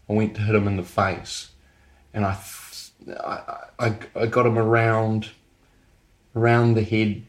I 0.09 0.13
went 0.13 0.35
to 0.35 0.41
hit 0.41 0.55
him 0.55 0.67
in 0.67 0.77
the 0.77 0.83
face. 0.83 1.49
And 2.13 2.25
I, 2.25 2.37
I, 3.79 3.97
I, 4.15 4.25
got 4.27 4.45
him 4.45 4.57
around, 4.57 5.31
around 6.35 6.75
the 6.75 6.83
head, 6.83 7.23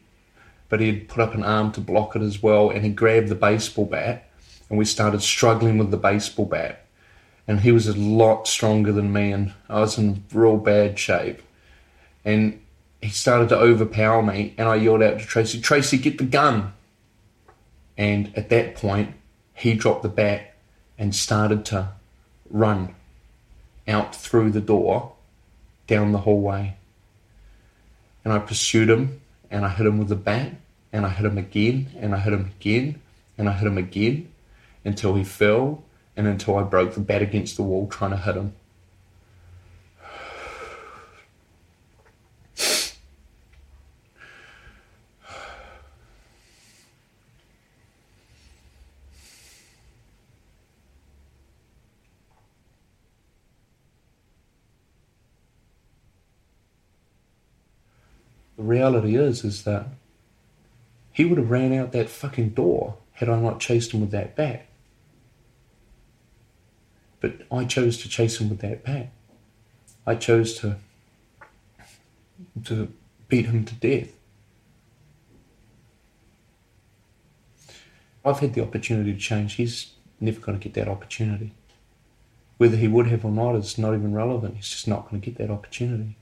but 0.69 0.79
he 0.79 0.87
had 0.87 1.09
put 1.09 1.21
up 1.21 1.33
an 1.33 1.43
arm 1.43 1.71
to 1.73 1.81
block 1.81 2.15
it 2.15 2.21
as 2.21 2.41
well. 2.41 2.69
And 2.69 2.83
he 2.83 2.91
grabbed 2.91 3.27
the 3.27 3.35
baseball 3.35 3.85
bat 3.85 4.29
and 4.69 4.79
we 4.79 4.85
started 4.85 5.21
struggling 5.21 5.77
with 5.77 5.91
the 5.91 5.97
baseball 5.97 6.45
bat. 6.45 6.85
And 7.47 7.59
he 7.59 7.71
was 7.71 7.87
a 7.87 7.93
lot 7.93 8.47
stronger 8.47 8.91
than 8.91 9.13
me, 9.13 9.31
and 9.31 9.53
I 9.69 9.81
was 9.81 9.99
in 9.99 10.23
real 10.33 10.57
bad 10.57 10.97
shape. 10.97 11.43
And 12.23 12.59
he 13.05 13.11
started 13.11 13.49
to 13.49 13.57
overpower 13.57 14.23
me, 14.23 14.55
and 14.57 14.67
I 14.67 14.75
yelled 14.75 15.03
out 15.03 15.19
to 15.19 15.25
Tracy, 15.25 15.61
Tracy, 15.61 15.99
get 15.99 16.17
the 16.17 16.23
gun. 16.23 16.73
And 17.97 18.35
at 18.35 18.49
that 18.49 18.75
point, 18.75 19.13
he 19.53 19.75
dropped 19.75 20.01
the 20.01 20.09
bat 20.09 20.55
and 20.97 21.13
started 21.13 21.65
to 21.65 21.89
run 22.49 22.95
out 23.87 24.15
through 24.15 24.51
the 24.51 24.61
door 24.61 25.13
down 25.85 26.13
the 26.13 26.17
hallway. 26.17 26.77
And 28.23 28.33
I 28.33 28.39
pursued 28.39 28.89
him, 28.89 29.21
and 29.51 29.63
I 29.63 29.69
hit 29.69 29.85
him 29.85 29.99
with 29.99 30.09
the 30.09 30.15
bat, 30.15 30.53
and 30.91 31.05
I 31.05 31.09
hit 31.09 31.25
him 31.25 31.37
again, 31.37 31.91
and 31.99 32.15
I 32.15 32.17
hit 32.17 32.33
him 32.33 32.51
again, 32.59 33.01
and 33.37 33.47
I 33.47 33.53
hit 33.53 33.67
him 33.67 33.77
again 33.77 34.31
until 34.83 35.13
he 35.13 35.23
fell 35.23 35.83
and 36.17 36.25
until 36.25 36.57
I 36.57 36.63
broke 36.63 36.95
the 36.95 37.01
bat 37.01 37.21
against 37.21 37.55
the 37.55 37.63
wall 37.63 37.87
trying 37.87 38.11
to 38.11 38.17
hit 38.17 38.35
him. 38.35 38.55
The 58.57 58.63
reality 58.63 59.15
is, 59.15 59.43
is 59.43 59.63
that 59.63 59.87
he 61.11 61.25
would 61.25 61.37
have 61.37 61.49
ran 61.49 61.73
out 61.73 61.91
that 61.91 62.09
fucking 62.09 62.49
door 62.49 62.97
had 63.13 63.29
I 63.29 63.39
not 63.39 63.59
chased 63.59 63.91
him 63.91 64.01
with 64.01 64.11
that 64.11 64.35
bat. 64.35 64.65
But 67.19 67.41
I 67.51 67.65
chose 67.65 67.97
to 67.99 68.09
chase 68.09 68.39
him 68.39 68.49
with 68.49 68.59
that 68.59 68.83
bat. 68.83 69.11
I 70.05 70.15
chose 70.15 70.59
to 70.59 70.77
to 72.65 72.91
beat 73.27 73.45
him 73.45 73.65
to 73.65 73.75
death. 73.75 74.11
I've 78.23 78.39
had 78.39 78.53
the 78.53 78.61
opportunity 78.61 79.13
to 79.13 79.19
change. 79.19 79.53
He's 79.53 79.93
never 80.19 80.39
going 80.39 80.59
to 80.59 80.63
get 80.63 80.73
that 80.73 80.89
opportunity. 80.89 81.51
Whether 82.57 82.77
he 82.77 82.87
would 82.87 83.07
have 83.07 83.23
or 83.23 83.31
not 83.31 83.55
is 83.55 83.77
not 83.77 83.93
even 83.93 84.13
relevant. 84.13 84.55
He's 84.55 84.69
just 84.69 84.87
not 84.87 85.09
going 85.09 85.21
to 85.21 85.25
get 85.25 85.37
that 85.37 85.51
opportunity. 85.51 86.17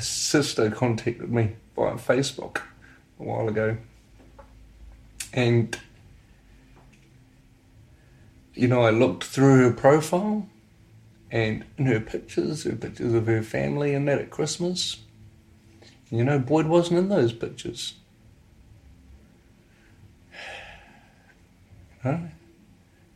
Sister 0.00 0.70
contacted 0.70 1.30
me 1.30 1.56
via 1.76 1.94
Facebook 1.94 2.58
a 3.18 3.22
while 3.22 3.48
ago. 3.48 3.76
And, 5.32 5.78
you 8.54 8.68
know, 8.68 8.82
I 8.82 8.90
looked 8.90 9.24
through 9.24 9.64
her 9.64 9.72
profile 9.72 10.48
and 11.30 11.64
in 11.76 11.86
her 11.86 12.00
pictures, 12.00 12.64
her 12.64 12.76
pictures 12.76 13.12
of 13.12 13.26
her 13.26 13.42
family 13.42 13.94
and 13.94 14.06
that 14.06 14.20
at 14.20 14.30
Christmas. 14.30 14.98
You 16.10 16.22
know, 16.22 16.38
Boyd 16.38 16.66
wasn't 16.66 16.98
in 17.00 17.08
those 17.08 17.32
pictures. 17.32 17.94
Huh? 22.02 22.18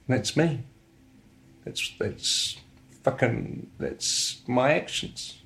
That's 0.09 0.35
me. 0.35 0.61
That's 1.65 1.93
that's 1.99 2.57
fucking 3.03 3.71
that's 3.79 4.41
my 4.47 4.73
actions. 4.73 5.43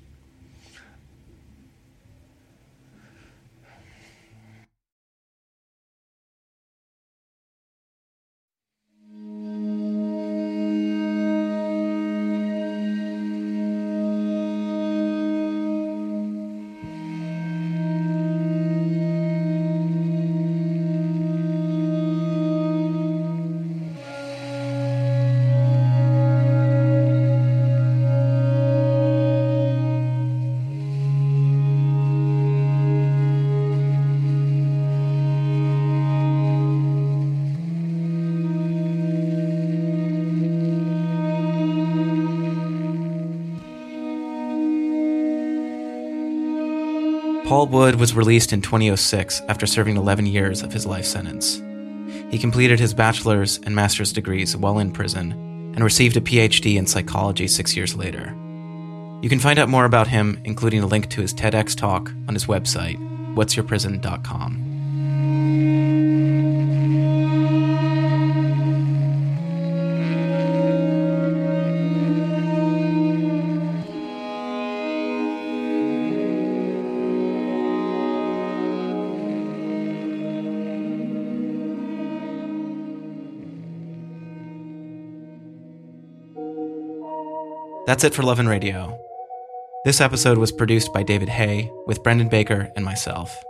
Wood 47.73 47.95
was 47.95 48.13
released 48.13 48.53
in 48.53 48.61
2006 48.61 49.41
after 49.49 49.65
serving 49.65 49.97
11 49.97 50.27
years 50.27 50.61
of 50.61 50.71
his 50.71 50.85
life 50.85 51.05
sentence. 51.05 51.59
He 52.29 52.37
completed 52.37 52.79
his 52.79 52.93
bachelor's 52.93 53.57
and 53.63 53.75
master's 53.75 54.13
degrees 54.13 54.55
while 54.55 54.77
in 54.77 54.91
prison 54.91 55.31
and 55.73 55.83
received 55.83 56.15
a 56.15 56.21
PhD 56.21 56.75
in 56.75 56.85
psychology 56.85 57.47
six 57.47 57.75
years 57.75 57.95
later. 57.95 58.27
You 59.23 59.27
can 59.27 59.39
find 59.39 59.57
out 59.57 59.69
more 59.69 59.85
about 59.85 60.07
him, 60.07 60.39
including 60.43 60.83
a 60.83 60.85
link 60.85 61.09
to 61.09 61.21
his 61.21 61.33
TEDx 61.33 61.75
talk, 61.75 62.11
on 62.27 62.35
his 62.35 62.45
website, 62.45 62.99
what'syourprison.com. 63.33 64.72
That's 87.85 88.05
it 88.05 88.13
for 88.13 88.23
Love 88.23 88.39
and 88.39 88.47
Radio. 88.47 88.97
This 89.83 89.99
episode 89.99 90.37
was 90.37 90.53
produced 90.53 90.93
by 90.93 91.03
David 91.03 91.27
Hay 91.27 91.69
with 91.85 92.01
Brendan 92.01 92.29
Baker 92.29 92.71
and 92.77 92.85
myself. 92.85 93.43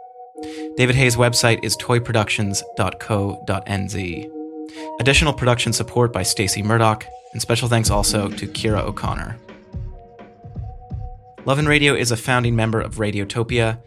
David 0.75 0.95
Hay's 0.95 1.15
website 1.15 1.63
is 1.63 1.77
toyproductions.co.nz. 1.77 4.31
Additional 4.99 5.34
production 5.34 5.71
support 5.71 6.11
by 6.11 6.23
Stacey 6.23 6.63
Murdoch, 6.63 7.05
and 7.34 7.41
special 7.43 7.69
thanks 7.69 7.91
also 7.91 8.27
to 8.27 8.47
Kira 8.47 8.81
O'Connor. 8.81 9.38
Love 11.45 11.59
and 11.59 11.67
Radio 11.67 11.93
is 11.93 12.09
a 12.09 12.17
founding 12.17 12.55
member 12.55 12.81
of 12.81 12.95
Radiotopia. 12.95 13.79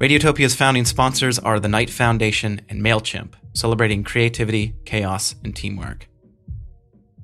Radiotopia's 0.00 0.54
founding 0.54 0.84
sponsors 0.84 1.40
are 1.40 1.58
the 1.58 1.68
Knight 1.68 1.90
Foundation 1.90 2.60
and 2.68 2.80
MailChimp, 2.80 3.32
celebrating 3.52 4.04
creativity, 4.04 4.76
chaos, 4.84 5.34
and 5.42 5.56
teamwork. 5.56 6.06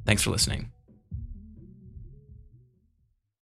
Thanks 0.05 0.25
for 0.25 0.31
listening. 0.31 0.73